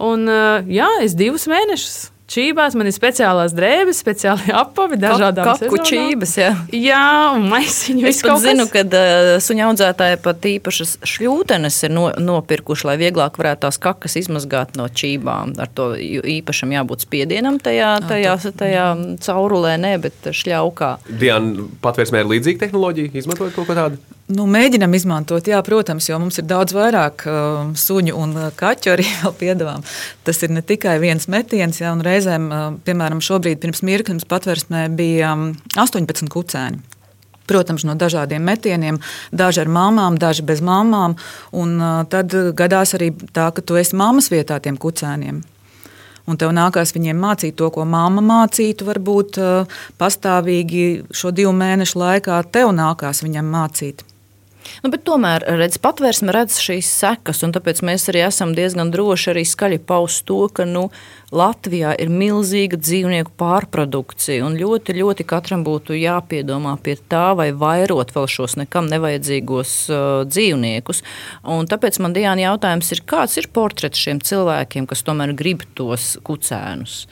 Un, 0.00 0.30
jā, 0.70 0.88
es 1.04 1.18
divus 1.18 1.48
mēnešus 1.50 1.98
Čībās 2.28 2.74
man 2.76 2.90
ir 2.90 2.92
speciālās 2.92 3.54
drēbes, 3.56 4.02
speciāli 4.02 4.52
apavi, 4.62 4.98
dažādām 5.00 5.48
kaku 5.48 5.78
čības. 5.88 6.34
Jā, 6.36 6.50
jā 6.76 7.04
un 7.32 7.46
maisiņu. 7.48 8.04
Es 8.10 8.20
pat 8.24 8.42
zinu, 8.42 8.66
ka 8.68 8.82
uh, 8.84 9.30
suņa 9.40 9.70
audzētāji 9.70 10.18
pat 10.26 10.48
īpašas 10.50 10.98
šļūtenes 11.08 11.78
ir 11.88 11.94
no, 11.96 12.10
nopirkuši, 12.20 12.88
lai 12.90 12.98
vieglāk 13.00 13.40
varētu 13.40 13.64
tās 13.64 13.80
kakas 13.80 14.18
izmazgāt 14.20 14.76
no 14.76 14.90
čībām. 14.92 15.56
Ar 15.56 15.72
to 15.72 15.94
īpašam 15.96 16.76
jābūt 16.76 17.08
spiedienam 17.08 17.56
tajā, 17.64 17.94
tajā, 18.10 18.36
tajā 18.60 18.86
caurulē, 19.24 19.78
ne, 19.80 19.96
bet 20.02 20.28
šļaukā. 20.28 20.92
Diana, 21.08 21.64
patvērsmē 21.84 22.26
ir 22.26 22.32
līdzīga 22.36 22.66
tehnoloģija, 22.66 23.16
izmantojot 23.22 23.56
kaut 23.56 23.72
ko 23.72 23.80
tādu? 23.80 24.17
Nu, 24.28 24.44
mēģinam 24.44 24.92
izmantot, 24.92 25.46
jā, 25.48 25.56
protams, 25.64 26.04
jo 26.10 26.18
mums 26.20 26.36
ir 26.36 26.44
daudz 26.44 26.74
vairāk 26.76 27.22
uh, 27.24 27.70
suņu 27.80 28.12
un 28.12 28.34
uh, 28.36 28.48
kaķu 28.52 28.90
arī 28.92 29.06
piedāvām. 29.40 29.80
Tas 30.26 30.42
ir 30.44 30.52
ne 30.52 30.60
tikai 30.60 30.98
viens 31.00 31.24
metiens, 31.32 31.78
jā, 31.80 31.88
un 31.96 32.02
reizēm, 32.04 32.50
uh, 32.52 32.66
piemēram, 32.84 33.22
šobrīd 33.24 33.56
pirms 33.62 33.80
mirkļa 33.88 34.18
mums 34.18 34.28
patversmē 34.28 34.82
bija 34.98 35.30
um, 35.32 35.54
18 35.80 36.28
kucēni. 36.34 36.82
Protams, 37.48 37.86
no 37.88 37.94
dažādiem 37.96 38.44
metieniem, 38.44 38.98
daži 39.32 39.62
ar 39.62 39.70
māmām, 39.72 40.20
daži 40.20 40.44
bez 40.44 40.60
māmām. 40.60 41.16
Un, 41.56 41.72
uh, 41.80 42.02
tad 42.12 42.36
gadās 42.58 42.92
arī 43.00 43.14
tā, 43.32 43.48
ka 43.56 43.64
tu 43.64 43.80
esi 43.80 43.96
mammas 43.96 44.28
vietā 44.28 44.60
tiem 44.60 44.76
kucēniem. 44.76 45.40
Un 46.28 46.36
tev 46.36 46.52
nākās 46.52 46.92
viņiem 46.92 47.16
mācīt 47.16 47.56
to, 47.56 47.72
ko 47.72 47.88
mamma 47.88 48.20
mācītu, 48.20 48.84
varbūt 48.92 49.40
uh, 49.40 49.80
pastāvīgi 49.96 51.08
šo 51.16 51.32
divu 51.32 51.56
mēnešu 51.56 52.04
laikā 52.04 52.44
tev 52.52 52.76
nākās 52.76 53.24
viņam 53.24 53.48
mācīt. 53.56 54.04
Nu, 54.84 54.90
tomēr 54.94 55.42
redz, 55.58 55.78
patvērsme 55.82 56.32
redz 56.34 56.60
šīs 56.62 56.88
sekas, 57.00 57.42
un 57.42 57.54
tāpēc 57.54 57.80
mēs 57.86 58.08
arī 58.12 58.22
esam 58.28 58.52
diezgan 58.54 58.92
droši 58.94 59.32
arī 59.32 59.42
skaļi 59.48 59.80
paust 59.88 60.22
to, 60.28 60.44
ka 60.54 60.66
nu, 60.68 60.88
Latvijā 61.34 61.92
ir 62.00 62.08
milzīga 62.08 62.78
dzīvnieku 62.80 63.34
pārprodukcija, 63.40 64.46
ļoti, 64.54 64.94
ļoti 64.96 65.26
katram 65.28 65.64
būtu 65.66 65.98
jāpiedomā 65.98 66.76
pie 66.80 66.96
tā, 67.10 67.34
vai 67.36 67.50
vairot 67.52 68.14
vēl 68.14 68.30
šos 68.32 68.56
nekam 68.60 68.88
nevajadzīgos 68.88 69.74
uh, 69.90 70.06
dzīvniekus. 70.30 71.02
Un 71.44 71.68
tāpēc 71.68 72.00
man 72.00 72.16
Diana 72.16 72.46
jautājums 72.46 72.94
ir, 72.94 73.04
kāds 73.08 73.36
ir 73.42 73.50
portrets 73.52 74.00
šiem 74.00 74.22
cilvēkiem, 74.24 74.88
kas 74.88 75.04
tomēr 75.04 75.34
grib 75.36 75.66
tos 75.76 76.14
kucēnus? 76.24 77.02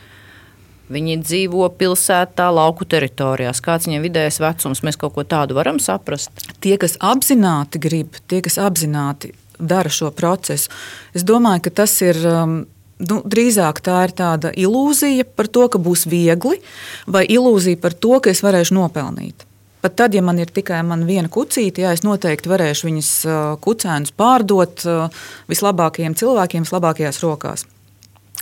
Viņi 0.92 1.16
dzīvo 1.18 1.66
pilsētā, 1.80 2.46
lauku 2.54 2.86
teritorijās. 2.86 3.62
Kāds 3.64 3.88
viņiem 3.88 4.04
vidējais 4.06 4.38
vecums? 4.42 4.84
Mēs 4.86 4.98
kaut 5.00 5.16
ko 5.16 5.24
tādu 5.26 5.56
varam 5.58 5.80
saprast. 5.82 6.30
Tie, 6.62 6.76
kas 6.78 6.94
apzināti 7.02 7.80
grib, 7.82 8.20
tie, 8.30 8.38
kas 8.44 8.60
apzināti 8.62 9.32
dara 9.58 9.90
šo 9.90 10.12
procesu, 10.14 10.70
es 11.16 11.26
domāju, 11.26 11.66
ka 11.66 11.76
tas 11.82 11.98
ir. 12.06 12.22
Um, 12.30 12.56
nu, 13.02 13.18
drīzāk 13.28 13.82
tā 13.84 13.98
ir 14.06 14.14
tāda 14.16 14.54
ilūzija 14.56 15.26
par 15.36 15.50
to, 15.52 15.66
ka 15.68 15.80
būs 15.82 16.06
viegli, 16.08 16.62
vai 17.04 17.26
ilūzija 17.28 17.82
par 17.82 17.92
to, 17.92 18.16
ka 18.24 18.32
es 18.32 18.40
varēšu 18.46 18.78
nopelnīt. 18.78 19.44
Pat 19.84 19.98
tad, 20.00 20.16
ja 20.16 20.22
man 20.24 20.40
ir 20.40 20.48
tikai 20.50 20.80
man 20.82 21.04
viena 21.06 21.28
kucīte, 21.28 21.84
jā, 21.84 21.92
es 21.92 22.06
noteikti 22.06 22.50
varēšu 22.50 22.88
viņas 22.88 23.10
uh, 23.28 23.36
kucēnus 23.62 24.16
pārdot 24.16 24.86
uh, 24.88 25.26
vislabākajiem 25.52 26.16
cilvēkiem, 26.16 26.64
vislabākajās 26.64 27.20
rokās. 27.22 27.66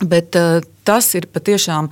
Bet 0.03 0.35
uh, 0.39 0.63
tas 0.87 1.13
ir 1.15 1.29
patiešām 1.31 1.91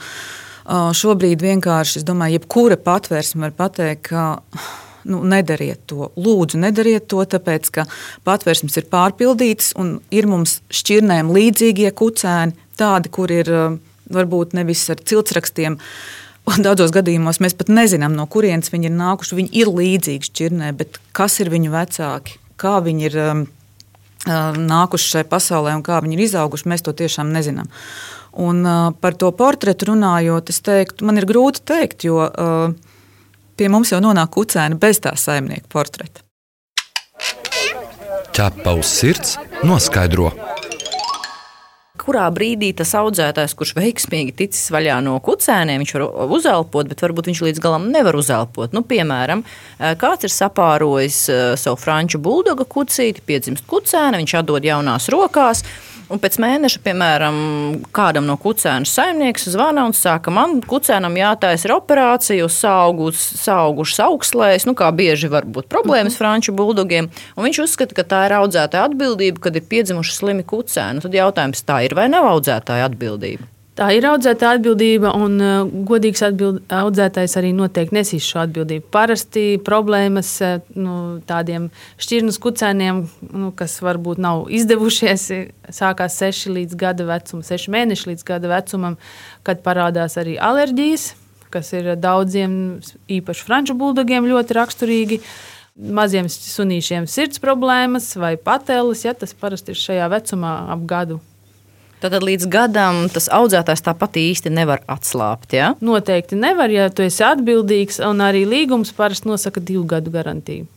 Šobrīd 0.64 1.42
vienkārši, 1.44 2.00
es 2.00 2.06
domāju, 2.08 2.38
jebkura 2.38 2.78
patvērsme 2.80 3.50
var 3.50 3.56
pateikt, 3.58 4.08
ka 4.08 4.38
nu, 5.10 5.20
nedariet 5.28 5.82
to. 5.92 6.10
Lūdzu, 6.16 6.60
nedariet 6.62 7.10
to, 7.12 7.24
tāpēc 7.28 7.70
ka 7.76 7.86
patvērsmes 8.28 8.80
ir 8.80 8.88
pārpildītas 8.92 9.74
un 9.80 9.98
ir 10.14 10.30
mums 10.32 10.62
šķirnēm 10.74 11.34
līdzīgie 11.36 11.92
kucēni, 12.00 12.56
tādi, 12.80 13.12
kur 13.12 13.34
ir 13.34 13.52
varbūt 14.14 14.56
nevis 14.56 14.86
ar 14.94 15.04
ciltsrakstiem. 15.04 15.80
Daudzos 16.64 16.92
gadījumos 16.96 17.40
mēs 17.44 17.56
pat 17.60 17.72
nezinām, 17.72 18.16
no 18.16 18.28
kurienes 18.28 18.72
viņi 18.72 18.90
ir 18.90 18.96
nākuši. 18.96 19.38
Viņi 19.40 19.54
ir 19.60 19.72
līdzīgi 19.72 20.32
šķirnē, 20.32 20.72
bet 20.80 21.00
kas 21.16 21.40
ir 21.44 21.52
viņu 21.52 21.76
vecāki, 21.76 22.40
kā 22.60 22.78
viņi 22.84 23.08
ir 23.10 23.20
um, 23.24 23.46
nākuši 24.26 25.10
šajā 25.16 25.30
pasaulē 25.30 25.76
un 25.78 25.84
kā 25.86 26.00
viņi 26.04 26.18
ir 26.18 26.26
izauguši, 26.28 26.70
mēs 26.72 26.86
to 26.86 26.94
tiešām 26.96 27.32
nezinām. 27.36 27.70
Un, 28.34 28.64
par 29.04 29.14
to 29.20 29.30
portretu 29.38 29.92
runājot, 29.92 30.50
es 30.50 30.62
teiktu, 30.66 31.06
man 31.06 31.20
ir 31.22 31.28
grūti 31.30 31.62
pateikt, 31.62 32.08
jo 32.08 32.24
pie 33.58 33.70
mums 33.70 33.94
jau 33.94 34.02
nonāk 34.02 34.32
kucēni 34.34 34.80
bez 34.82 35.04
tā 35.04 35.14
saimnieka 35.20 35.70
portreta. 35.70 36.24
Ķepa 38.34 38.74
uz 38.80 38.90
sirds 38.90 39.36
noskaidro. 39.62 40.32
Kurā 42.04 42.26
brīdī 42.36 42.74
tas 42.76 42.90
audzētājs, 43.00 43.54
kurš 43.56 43.72
veiksmīgi 43.78 44.34
ticis 44.42 44.68
vaļā 44.76 44.98
no 45.06 45.14
kucēniem, 45.24 45.80
viņš 45.80 45.94
var 45.96 46.34
uzelpot, 46.36 46.90
bet 46.92 47.00
varbūt 47.00 47.30
viņš 47.32 47.42
līdz 47.46 47.62
galam 47.64 47.88
nevar 47.94 48.18
uzelpot. 48.20 48.76
Nu, 48.76 48.84
piemēram, 48.84 49.46
kāds 50.02 50.28
ir 50.28 50.34
sapārojis 50.36 51.22
savu 51.62 51.80
franču 51.80 52.20
buldoga 52.20 52.68
kucīti, 52.68 53.24
piedzimst 53.24 53.64
kucēni, 53.72 54.20
viņš 54.20 54.36
atdod 54.42 54.68
jaunās 54.68 55.08
rokās. 55.16 55.64
Un 56.12 56.20
pēc 56.22 56.38
mēneša, 56.42 56.82
piemēram, 56.84 57.38
kādam 57.96 58.28
no 58.28 58.36
kucēnu 58.42 58.88
saimnieks 58.90 59.48
zvana 59.54 59.86
un 59.88 59.96
saka, 59.96 60.34
man 60.34 60.60
kucēnam 60.68 61.16
jātaisa 61.18 61.72
operācija 61.78 62.46
uz 62.46 62.58
saugušas 62.60 64.02
augslējas, 64.08 64.68
nu 64.70 64.76
kā 64.78 64.92
bieži 64.96 65.32
var 65.32 65.48
būt 65.48 65.70
problēmas 65.72 66.14
mm 66.14 66.16
-hmm. 66.16 66.18
franču 66.18 66.54
buldogiem. 66.54 67.10
Un 67.36 67.48
viņš 67.48 67.64
uzskata, 67.64 67.96
ka 67.96 68.04
tā 68.04 68.26
ir 68.26 68.38
audzētāja 68.42 68.90
atbildība, 68.90 69.40
kad 69.40 69.56
ir 69.56 69.70
piedzimuši 69.70 70.16
slimi 70.16 70.44
kucēni. 70.44 71.02
Tad 71.02 71.14
jautājums 71.14 71.64
tā 71.64 71.86
ir 71.86 71.96
vai 71.96 72.10
nav 72.10 72.26
audzētāja 72.26 72.86
atbildība? 72.92 73.53
Tā 73.74 73.88
ir 73.96 74.06
audzētāja 74.06 74.60
atbildība, 74.60 75.16
un 75.18 75.40
uh, 75.42 75.72
godīgs 75.90 76.22
atbild, 76.28 76.60
audzētājs 76.70 77.34
arī 77.40 77.50
noteikti 77.58 77.98
nesīs 77.98 78.28
šo 78.28 78.44
atbildību. 78.44 78.86
Parasti 78.94 79.46
problēmas 79.66 80.30
uh, 80.46 80.60
nu, 80.78 80.98
tādiem 81.26 81.72
šķirnes 81.98 82.38
kucēniem, 82.44 83.02
nu, 83.32 83.50
kas 83.58 83.80
varbūt 83.82 84.22
nav 84.22 84.46
izdevušies, 84.54 85.26
sākās 85.74 86.20
6 86.22 86.54
līdz 86.60 86.78
gada 86.78 87.10
vecumam, 87.10 87.42
6 87.50 87.74
mēneši 87.74 88.12
līdz 88.12 88.30
gada 88.30 88.54
vecumam, 88.54 89.00
kad 89.42 89.66
parādās 89.66 90.22
arī 90.22 90.38
alerģijas 90.38 91.16
kas 91.54 91.74
ir 91.78 91.92
daudziem, 92.02 92.80
īpaši 93.14 93.46
franču 93.46 93.76
buldogiem, 93.78 94.26
ļoti 94.30 94.58
raksturīgi. 94.58 95.20
Maziem 95.74 96.30
sunīšiem 96.30 97.06
sirds 97.10 97.42
problēmas 97.42 98.12
vai 98.22 98.36
pateles, 98.38 99.06
ja 99.08 99.16
tas 99.18 99.34
parasti 99.38 99.74
ir 99.74 99.82
šajā 99.82 100.10
vecumā 100.14 100.56
ap 100.74 100.90
gadu. 100.90 101.20
Tātad 102.04 102.20
līdz 102.28 102.50
gadam 102.52 103.06
tas 103.08 103.30
audzētājs 103.32 103.86
tāpat 103.86 104.18
īsti 104.20 104.52
nevar 104.52 104.82
atslābt. 104.92 105.54
Ja? 105.56 105.70
Noteikti 105.80 106.36
nevar, 106.36 106.68
ja 106.74 106.90
tu 106.92 107.06
esi 107.06 107.24
atbildīgs, 107.24 108.02
un 108.04 108.20
arī 108.26 108.42
līgums 108.44 108.92
parasti 108.98 109.30
nosaka 109.30 109.64
divu 109.64 109.86
gadu 109.88 110.12
garantiju. 110.12 110.68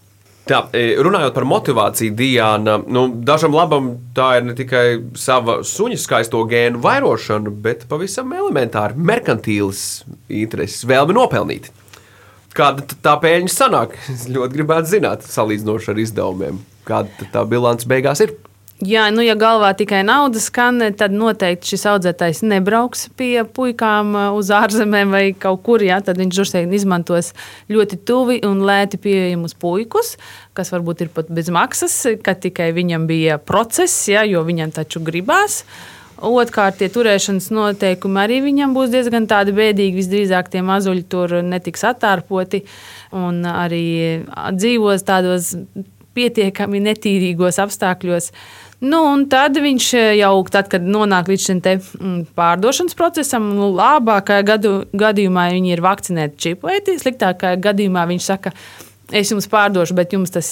Tā, 0.46 0.60
e, 0.70 0.94
runājot 1.02 1.34
par 1.34 1.48
motivāciju, 1.50 2.14
Diana, 2.14 2.76
nu, 2.78 3.08
dažam 3.26 3.56
labam 3.58 3.88
tā 4.14 4.36
ir 4.38 4.46
ne 4.46 4.54
tikai 4.54 4.84
sava 5.18 5.58
suņa 5.66 5.98
skaisto 5.98 6.44
gēnu 6.46 6.78
vairošana, 6.84 7.50
bet 7.50 7.82
pavisam 7.90 8.30
elementāri 8.30 8.94
merkantīlas 8.94 10.04
intereses, 10.30 10.86
vēlme 10.86 11.18
nopelnīt. 11.18 11.72
Kāda 12.54 12.86
tad 12.86 13.02
tā 13.02 13.18
pēļņa 13.26 13.50
sanāk? 13.50 13.98
Es 14.14 14.28
ļoti 14.30 14.60
gribētu 14.60 14.94
zināt, 14.94 15.26
salīdzinoši 15.26 15.90
ar 15.90 16.04
izdevumiem, 16.06 16.62
kāda 16.86 17.10
tad 17.18 17.34
tā 17.34 17.48
bilants 17.50 17.90
beigās 17.90 18.22
ir. 18.22 18.38
Jā, 18.84 19.06
nu, 19.08 19.22
ja 19.24 19.32
galvā 19.40 19.70
tikai 19.72 20.02
nauda 20.04 20.36
skan, 20.36 20.82
tad 21.00 21.14
noteikti 21.16 21.70
šis 21.72 21.86
audzētājs 21.94 22.42
nebrauks 22.44 23.06
pie 23.16 23.40
puikām 23.48 24.10
uh, 24.12 24.26
uz 24.36 24.50
ārzemēm 24.52 25.14
vai 25.16 25.22
kaut 25.32 25.62
kur. 25.64 25.80
Jā, 25.80 26.02
tad 26.04 26.20
viņš 26.20 26.52
vien 26.52 26.74
izmantos 26.76 27.32
ļoti 27.72 27.96
tuvi 28.04 28.42
un 28.44 28.60
lēti 28.68 29.00
pieejamus 29.00 29.56
puikus, 29.56 30.18
kas 30.52 30.74
varbūt 30.74 31.06
ir 31.06 31.12
pat 31.14 31.32
bez 31.32 31.48
maksas, 31.48 31.96
ka 32.20 32.36
tikai 32.36 32.68
viņam 32.76 33.08
bija 33.08 33.38
process, 33.40 34.10
jā, 34.12 34.26
jo 34.28 34.44
viņam 34.44 34.76
taču 34.76 35.00
gribās. 35.00 35.62
Otrkārt, 36.20 36.76
tie 36.76 36.92
turēšanas 36.92 37.48
noteikumi 37.52 38.20
arī 38.20 38.42
viņam 38.44 38.76
būs 38.76 38.92
diezgan 38.92 39.24
bēdīgi. 39.28 39.96
Visdrīzāk 39.96 40.52
tie 40.52 40.60
mazuļi 40.60 41.08
tur 41.08 41.40
netiks 41.40 41.84
attārpoti 41.84 42.66
un 43.16 43.40
arī 43.48 44.24
dzīvos 44.52 45.04
tādos 45.08 45.54
pietiekami 46.16 46.80
netīrīgos 46.90 47.60
apstākļos. 47.60 48.30
Nu, 48.84 48.98
un 49.08 49.22
tad 49.32 49.56
viņš 49.56 49.86
jau, 50.18 50.32
tad, 50.52 50.66
kad 50.72 50.84
nonāk 50.84 51.30
līdz 51.32 51.44
šim 51.46 51.60
mm, 51.64 52.16
pārdošanas 52.36 52.96
procesam, 52.98 53.46
nu, 53.56 53.70
labākajā 53.72 54.44
gadu, 54.44 54.72
gadījumā 54.92 55.46
viņi 55.54 55.72
ir 55.72 55.84
vakcinēti 55.84 56.42
čipēti, 56.44 56.98
sliktākajā 57.00 57.56
gadījumā 57.64 58.04
viņš 58.10 58.26
saka, 58.28 58.52
es 59.16 59.32
jums 59.32 59.48
pārdošu, 59.48 59.96
bet 59.96 60.12
jums 60.12 60.34
tas 60.34 60.50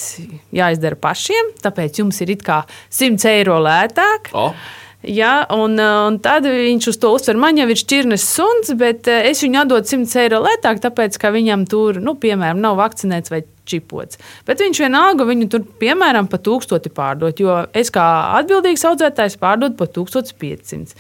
jāizdara 0.57 0.97
pašiem, 0.97 1.53
tāpēc 1.61 2.01
jums 2.01 2.23
ir 2.25 2.33
it 2.39 2.47
kā 2.47 2.63
100 2.89 3.29
eiro 3.35 3.61
lētāk. 3.61 4.33
Oh. 4.33 4.57
Ja, 5.05 5.43
un, 5.53 5.77
un 5.77 6.17
tad 6.25 6.47
viņš 6.49 6.87
uz 6.95 6.99
to 7.01 7.11
uztver. 7.13 7.37
Man 7.37 7.59
jau 7.61 7.67
ir 7.69 7.77
šķirnes 7.77 8.25
suns, 8.25 8.73
bet 8.81 9.11
eh, 9.13 9.29
es 9.29 9.43
viņu 9.45 9.61
atdodu 9.67 9.99
100 9.99 10.23
eiro 10.23 10.41
lētāk, 10.47 10.81
tāpēc 10.81 11.19
ka 11.21 11.29
viņam 11.35 11.67
tur, 11.69 12.01
nu, 12.01 12.17
piemēram, 12.21 12.63
nav 12.65 12.79
vakcinēts 12.81 13.35
vai 13.35 13.45
čipots. 13.69 14.19
Bet 14.47 14.63
viņš 14.63 14.81
vienalga 14.85 15.27
viņu 15.29 15.49
tur, 15.53 15.65
piemēram, 15.81 16.29
pa 16.31 16.41
tūkstoti 16.43 16.93
pārdot, 16.95 17.41
jo 17.41 17.57
es 17.77 17.91
kā 17.95 18.05
atbildīgs 18.41 18.85
audzētājs 18.91 19.39
pārdodu 19.41 19.79
pa 19.79 19.89
1500. 19.89 20.95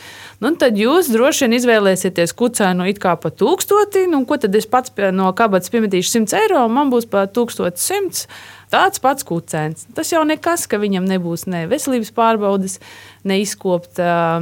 Nu, 0.44 0.54
tad 0.60 0.80
jūs 0.80 1.12
droši 1.12 1.46
vien 1.46 1.58
izvēlēsieties 1.60 2.34
kucēnu 2.38 2.88
it 2.90 3.00
kā 3.02 3.14
pa 3.20 3.32
tūkstoti, 3.32 4.06
nu, 4.12 4.24
ko 4.28 4.40
tad 4.40 4.56
es 4.56 4.68
pats 4.70 4.92
no 5.14 5.30
kabatas 5.36 5.72
piemetīšu 5.72 6.18
100 6.24 6.42
eiro, 6.44 6.66
man 6.72 6.92
būs 6.92 7.08
pa 7.10 7.26
1100. 7.28 8.26
Tāds 8.74 8.98
pats 8.98 9.22
kucēns. 9.22 9.84
Tas 9.94 10.08
jau 10.10 10.24
nekas, 10.26 10.64
ka 10.66 10.80
viņam 10.82 11.04
nebūs 11.06 11.44
ne 11.46 11.60
veselības 11.70 12.10
pārbaudes, 12.16 12.80
ne 13.28 13.36
izkopta 13.38 14.40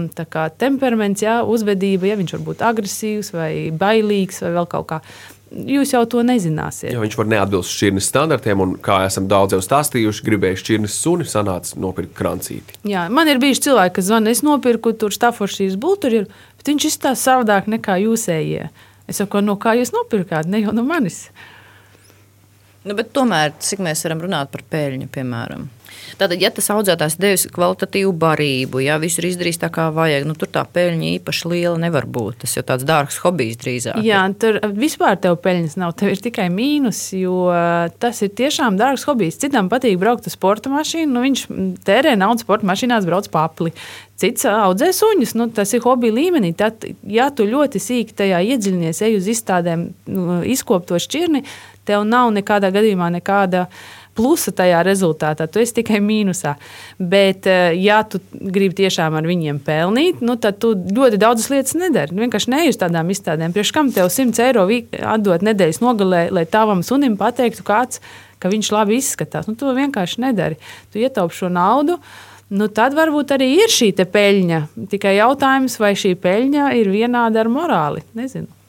temperaments, 0.62 1.20
jā, 1.20 1.42
uzvedība, 1.44 2.08
ja 2.08 2.16
viņš 2.16 2.38
būt 2.46 2.64
agresīvs 2.64 3.32
vai 3.34 3.52
bailīgs 3.76 4.40
vai 4.46 4.54
vēl 4.56 4.70
kaut 4.72 4.88
kā 4.88 5.00
jūs 5.52 5.92
jau 5.94 6.02
to 6.08 6.22
nezināsiet. 6.26 6.90
Ja 6.94 7.02
viņš 7.02 7.16
var 7.18 7.28
neatbilst 7.30 7.74
šķirnes 7.76 8.08
standartiem, 8.08 8.62
un 8.64 8.74
kā 8.82 9.02
esam 9.06 9.28
daudz 9.30 9.56
jau 9.56 9.60
stāstījuši, 9.64 10.24
gribēja 10.26 10.60
šķirnes 10.62 10.96
suni, 11.04 11.26
sanāca 11.28 11.78
nopirkt 11.82 12.14
krancīti. 12.18 12.78
Jā, 12.88 13.06
man 13.12 13.30
ir 13.30 13.40
bijuši 13.42 13.66
cilvēki, 13.68 13.96
kas 13.98 14.08
zvanīja, 14.08 14.38
es 14.38 14.44
nopirku 14.46 14.94
tur 14.98 15.14
Staforšīs 15.14 15.78
bulturi, 15.80 16.24
bet 16.58 16.72
viņš 16.72 16.88
izstāsta 16.88 17.32
savādāk 17.32 17.70
nekā 17.72 17.98
jūsējie. 18.06 18.70
Es 19.10 19.18
saku, 19.20 19.42
no 19.44 19.58
kā 19.60 19.74
jūs 19.78 19.92
nopirkāt, 19.94 20.48
ne 20.48 20.62
jau 20.62 20.74
no 20.74 20.84
manis. 20.86 21.26
Nu, 22.82 22.96
tomēr, 22.98 23.54
cik 23.62 23.82
mēs 23.84 24.02
varam 24.06 24.24
runāt 24.24 24.50
par 24.50 24.64
peļņu, 24.72 25.06
piemēram? 25.14 25.68
Tātad, 26.18 26.40
ja 26.42 26.50
tas 26.54 26.68
audzētājs 26.72 27.16
devis 27.20 27.44
kvalitatīvu 27.52 28.12
barību, 28.20 28.82
ja 28.84 28.98
viss 29.00 29.20
ir 29.20 29.28
izdarījis 29.30 29.60
tā, 29.62 29.70
kā 29.72 29.88
vajag, 29.94 30.26
nu, 30.28 30.34
tur 30.38 30.50
tā 30.52 30.64
peļņa 30.68 31.08
īpaši 31.16 31.50
liela 31.52 31.78
nevar 31.80 32.06
būt. 32.10 32.42
Tas 32.42 32.56
jau 32.56 32.64
tāds 32.66 32.86
dārgs 32.88 33.18
hobijs 33.22 33.58
drīzāk. 33.62 34.00
Jā, 34.04 34.22
tur 34.40 34.58
vispār 34.76 35.18
tev 35.22 35.38
peļņas 35.44 35.78
nav, 35.80 35.94
tev 35.98 36.12
ir 36.12 36.22
tikai 36.22 36.48
mīnus, 36.52 37.00
jo 37.16 37.48
tas 38.02 38.22
ir 38.24 38.32
tiešām 38.38 38.78
dārgs 38.80 39.06
hobijs. 39.08 39.40
Citam 39.42 39.70
patīk 39.72 39.98
braukt 40.02 40.28
uz 40.28 40.36
sporta 40.36 40.72
mašīnu, 40.72 41.12
nu, 41.12 41.26
viņš 41.26 41.44
tērē 41.86 42.16
naudu 42.20 42.44
sporta 42.44 42.68
mašīnās, 42.68 43.08
brauc 43.08 43.28
papli. 43.32 43.74
Cits 44.22 44.46
audzē 44.46 44.92
suņus, 44.94 45.34
nu, 45.38 45.48
tas 45.54 45.72
ir 45.74 45.82
hobija 45.82 46.14
līmenī. 46.14 46.52
Tad, 46.54 46.84
ja 47.10 47.30
tu 47.34 47.46
ļoti 47.48 47.80
sīki 47.82 48.14
tajā 48.20 48.42
iedziļinies, 48.52 49.00
ej 49.02 49.16
uz 49.18 49.30
izstādēm, 49.32 49.88
nu, 50.12 50.42
izkopto 50.46 51.00
šķirni, 51.02 51.42
tev 51.88 52.06
nav 52.08 52.30
nekādā 52.34 52.70
gadījumā 52.74 53.10
nekāda 53.18 53.66
plusa 54.16 54.52
tajā 54.52 54.82
rezultātā. 54.84 55.46
Tu 55.48 55.62
esi 55.62 55.78
tikai 55.80 56.00
mīnusā. 56.04 56.54
Bet, 56.98 57.46
eh, 57.46 57.72
ja 57.80 58.02
tu 58.04 58.20
gribi 58.32 58.74
tiešām 58.82 59.16
ar 59.16 59.28
viņiem 59.28 59.60
pelnīt, 59.64 60.20
nu, 60.20 60.36
tad 60.36 60.58
tu 60.60 60.74
ļoti 60.74 61.18
daudzas 61.18 61.48
lietas 61.50 61.74
nedari. 61.74 62.16
Vienkārši 62.16 62.52
neej 62.52 62.74
uz 62.74 62.80
tādām 62.80 63.08
izstādēm. 63.08 63.52
Priekš 63.52 63.72
kam 63.72 63.92
tev 63.92 64.10
100 64.12 64.38
eiro 64.38 64.68
atdot 65.14 65.40
nedēļas 65.40 65.80
nogalē, 65.80 66.30
lai 66.30 66.44
tavam 66.44 66.82
sunim 66.82 67.16
pateiktu, 67.16 67.64
kāds, 67.64 68.00
ka 68.38 68.48
viņš 68.48 68.72
labi 68.72 68.98
izskatās. 68.98 69.48
Nu, 69.48 69.54
tu 69.54 69.66
vienkārši 69.66 70.20
nedari. 70.20 70.56
Tu 70.92 70.98
ietaupi 70.98 71.34
šo 71.34 71.48
naudu. 71.48 71.98
Nu, 72.52 72.68
tad 72.68 72.92
varbūt 72.92 73.32
arī 73.32 73.54
ir 73.64 73.70
šī 73.72 73.94
peļņa. 73.96 74.66
Tikai 74.92 75.16
jautājums, 75.16 75.78
vai 75.80 75.94
šī 75.96 76.16
peļņa 76.20 76.74
ir 76.76 76.90
vienāda 76.92 77.40
ar 77.40 77.48
morāli. 77.48 78.02
Nezinu. 78.12 78.61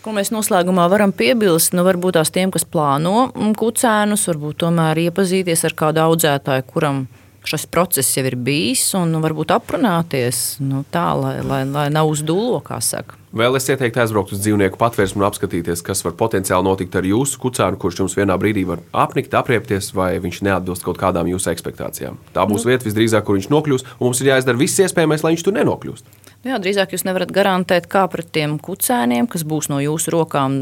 Ko 0.00 0.14
mēs 0.16 0.30
noslēgumā 0.32 0.86
varam 0.88 1.12
piebilst? 1.12 1.74
Nu, 1.76 1.84
varbūt 1.84 2.16
tās 2.16 2.30
tiem, 2.32 2.48
kas 2.54 2.64
plāno 2.64 3.28
kucēnus, 3.60 4.24
varbūt 4.30 4.62
tomēr 4.62 4.96
iepazīties 5.10 5.66
ar 5.68 5.74
kādu 5.76 6.00
audzētāju, 6.06 6.64
kuram 6.72 7.02
šis 7.44 7.66
process 7.72 8.16
jau 8.16 8.24
ir 8.28 8.36
bijis, 8.40 8.82
un 8.96 9.12
nu, 9.12 9.20
varbūt 9.20 9.52
aprunāties 9.52 10.60
nu, 10.64 10.84
tā, 10.92 11.10
lai, 11.16 11.34
lai, 11.44 11.62
lai 11.68 11.86
nav 11.92 12.08
uz 12.12 12.22
dūlo, 12.24 12.62
kā 12.64 12.80
saka. 12.84 13.18
Vēl 13.36 13.54
es 13.54 13.68
ieteiktu 13.70 14.00
aizbraukt 14.02 14.32
uz 14.34 14.40
dzīvnieku 14.42 14.80
patvērsmu 14.80 15.20
un 15.20 15.28
apskatīties, 15.28 15.84
kas 15.86 16.02
var 16.02 16.16
potenciāli 16.18 16.66
notikt 16.66 16.96
ar 16.98 17.06
jūsu 17.06 17.38
kucēnu, 17.44 17.78
kurš 17.80 18.00
jums 18.02 18.16
vienā 18.18 18.34
brīdī 18.40 18.64
var 18.66 18.80
apnikt, 19.04 19.36
apriepties, 19.38 19.92
vai 19.94 20.14
viņš 20.22 20.40
neatbilst 20.48 20.86
kaut 20.86 20.98
kādām 21.00 21.30
jūsu 21.30 21.52
expectācijām. 21.52 22.18
Tā 22.34 22.48
būs 22.50 22.66
nu. 22.66 22.72
vieta 22.72 22.88
visdrīzāk, 22.88 23.28
kur 23.28 23.38
viņš 23.38 23.52
nokļūs, 23.54 23.86
un 24.00 24.08
mums 24.08 24.24
ir 24.24 24.32
jāizdara 24.32 24.60
viss 24.60 24.82
iespējamais, 24.82 25.22
lai 25.22 25.36
viņš 25.36 25.46
tur 25.46 25.56
nenokļūst. 25.60 26.10
Jā, 26.40 26.56
drīzāk 26.56 26.94
jūs 26.94 27.02
nevarat 27.04 27.32
garantēt, 27.36 27.84
kā 27.92 28.06
pret 28.08 28.30
tiem 28.32 28.54
kucēniem, 28.64 29.26
kas 29.28 29.42
būs 29.44 29.68
no 29.68 29.76
jūsu 29.82 30.14
rokām 30.14 30.54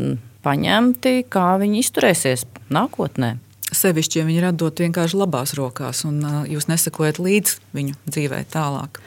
paņemti, 0.43 1.21
kā 1.31 1.53
viņi 1.61 1.85
izturēsies 1.85 2.43
nākotnē. 2.75 3.37
Sevišķi, 3.69 4.19
ja 4.19 4.27
viņi 4.27 4.41
ir 4.41 4.47
atdoti 4.49 4.87
vienkārši 4.87 5.21
labās 5.21 5.53
rokās, 5.55 6.03
un 6.09 6.19
jūs 6.51 6.67
nesakojat 6.71 7.21
līdzi 7.23 7.61
viņu 7.79 7.95
dzīvē 8.09 8.41
tālāk. 8.51 8.99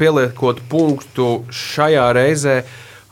Pieliekot 0.00 0.64
punktu 0.72 1.28
šajā 1.52 2.06
reizē, 2.16 2.62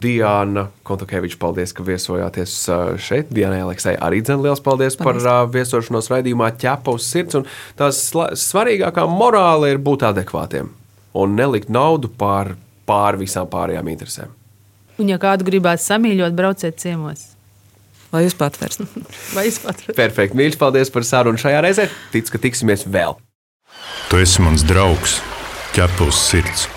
Diana 0.00 0.68
Kontakeviča, 0.86 1.36
paldies, 1.42 1.74
ka 1.76 1.84
viesojāties 1.84 2.56
šeit. 3.04 3.34
Dienai 3.34 3.60
Aleksai 3.66 3.98
arī 3.98 4.22
dzen 4.24 4.40
liels 4.46 4.62
paldies, 4.64 4.96
paldies. 4.96 5.26
par 5.26 5.52
viesošanos 5.52 6.08
raidījumā 6.14 6.54
ķepa 6.56 6.94
uz 6.96 7.04
sirds. 7.10 7.42
Un 7.42 7.48
tās 7.76 8.06
svarīgākā 8.46 9.04
morāla 9.10 9.74
ir 9.74 9.82
būt 9.82 10.06
adekvātiem 10.08 10.77
un 11.16 11.36
nelikt 11.38 11.70
naudu 11.72 12.10
pār, 12.20 12.54
pār 12.88 13.18
visām 13.20 13.48
pārējām 13.50 13.90
interesēm. 13.92 14.34
Un, 14.98 15.10
ja 15.12 15.18
kādu 15.22 15.46
gribētu 15.46 15.84
samīļot, 15.84 16.34
brauciet 16.36 16.80
ciemos. 16.82 17.28
Vai 18.12 18.24
jūs 18.24 18.34
patvērst? 18.38 18.82
Vai 19.36 19.44
jūs 19.48 19.60
patvērst? 19.62 19.96
Perfekti. 19.98 20.38
Mīļš, 20.40 20.58
paldies 20.60 20.92
par 20.94 21.06
sarunu 21.06 21.40
šajā 21.40 21.60
reizē. 21.64 21.88
Ticu, 22.14 22.34
ka 22.34 22.42
tiksimies 22.48 22.86
vēl. 22.88 23.18
Tu 24.08 24.24
esi 24.24 24.42
mans 24.42 24.64
draugs, 24.66 25.20
ķepus 25.76 26.24
sirds. 26.30 26.68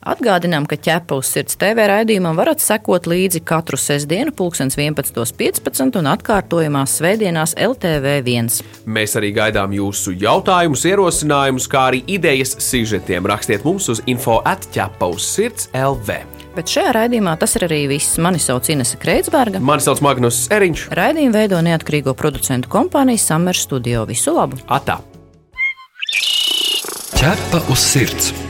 Atgādinām, 0.00 0.64
ka 0.64 0.78
ķepa 0.80 1.18
uz 1.20 1.28
sirds 1.28 1.58
TV 1.60 1.84
raidījumam 1.90 2.38
varat 2.38 2.62
sekot 2.64 3.04
līdzi 3.10 3.42
katru 3.44 3.76
sestdienu, 3.76 4.32
11.15 4.32 5.98
un 6.00 6.08
atkārtojumās 6.14 6.94
svētdienās 6.96 7.52
LTV1. 7.60 8.48
Mēs 8.88 9.18
arī 9.20 9.34
gaidām 9.36 9.76
jūsu 9.76 10.16
jautājumus, 10.16 10.86
ierosinājumus, 10.88 11.68
kā 11.68 11.84
arī 11.90 12.00
idejas 12.16 12.56
sižetiem. 12.64 13.28
Rakstiet 13.28 13.68
mums 13.68 13.92
uz 13.92 14.00
info 14.08 14.40
atķepa 14.40 15.12
uz 15.12 15.28
sirds 15.36 15.68
LV. 15.76 16.22
Bet 16.56 16.72
šajā 16.72 16.96
raidījumā 16.96 17.36
tas 17.38 17.60
ir 17.60 17.68
arī 17.68 17.84
viss. 17.92 18.16
Mani 18.18 18.40
sauc 18.40 18.72
Inese 18.72 18.96
Kreitsberga. 19.00 19.60
Mani 19.60 19.84
sauc 19.84 20.00
Magnus 20.02 20.46
Eriņš. 20.50 20.88
Raidījumu 20.96 21.36
veido 21.36 21.60
neatkarīgo 21.68 22.16
producentu 22.16 22.72
kompānija 22.72 23.20
Summer 23.20 23.56
Studio. 23.56 24.08
Visu 24.08 24.32
labu! 24.32 24.58
Atā! 24.64 25.02
Ķepa 27.20 27.68
uz 27.68 27.84
sirds! 27.84 28.49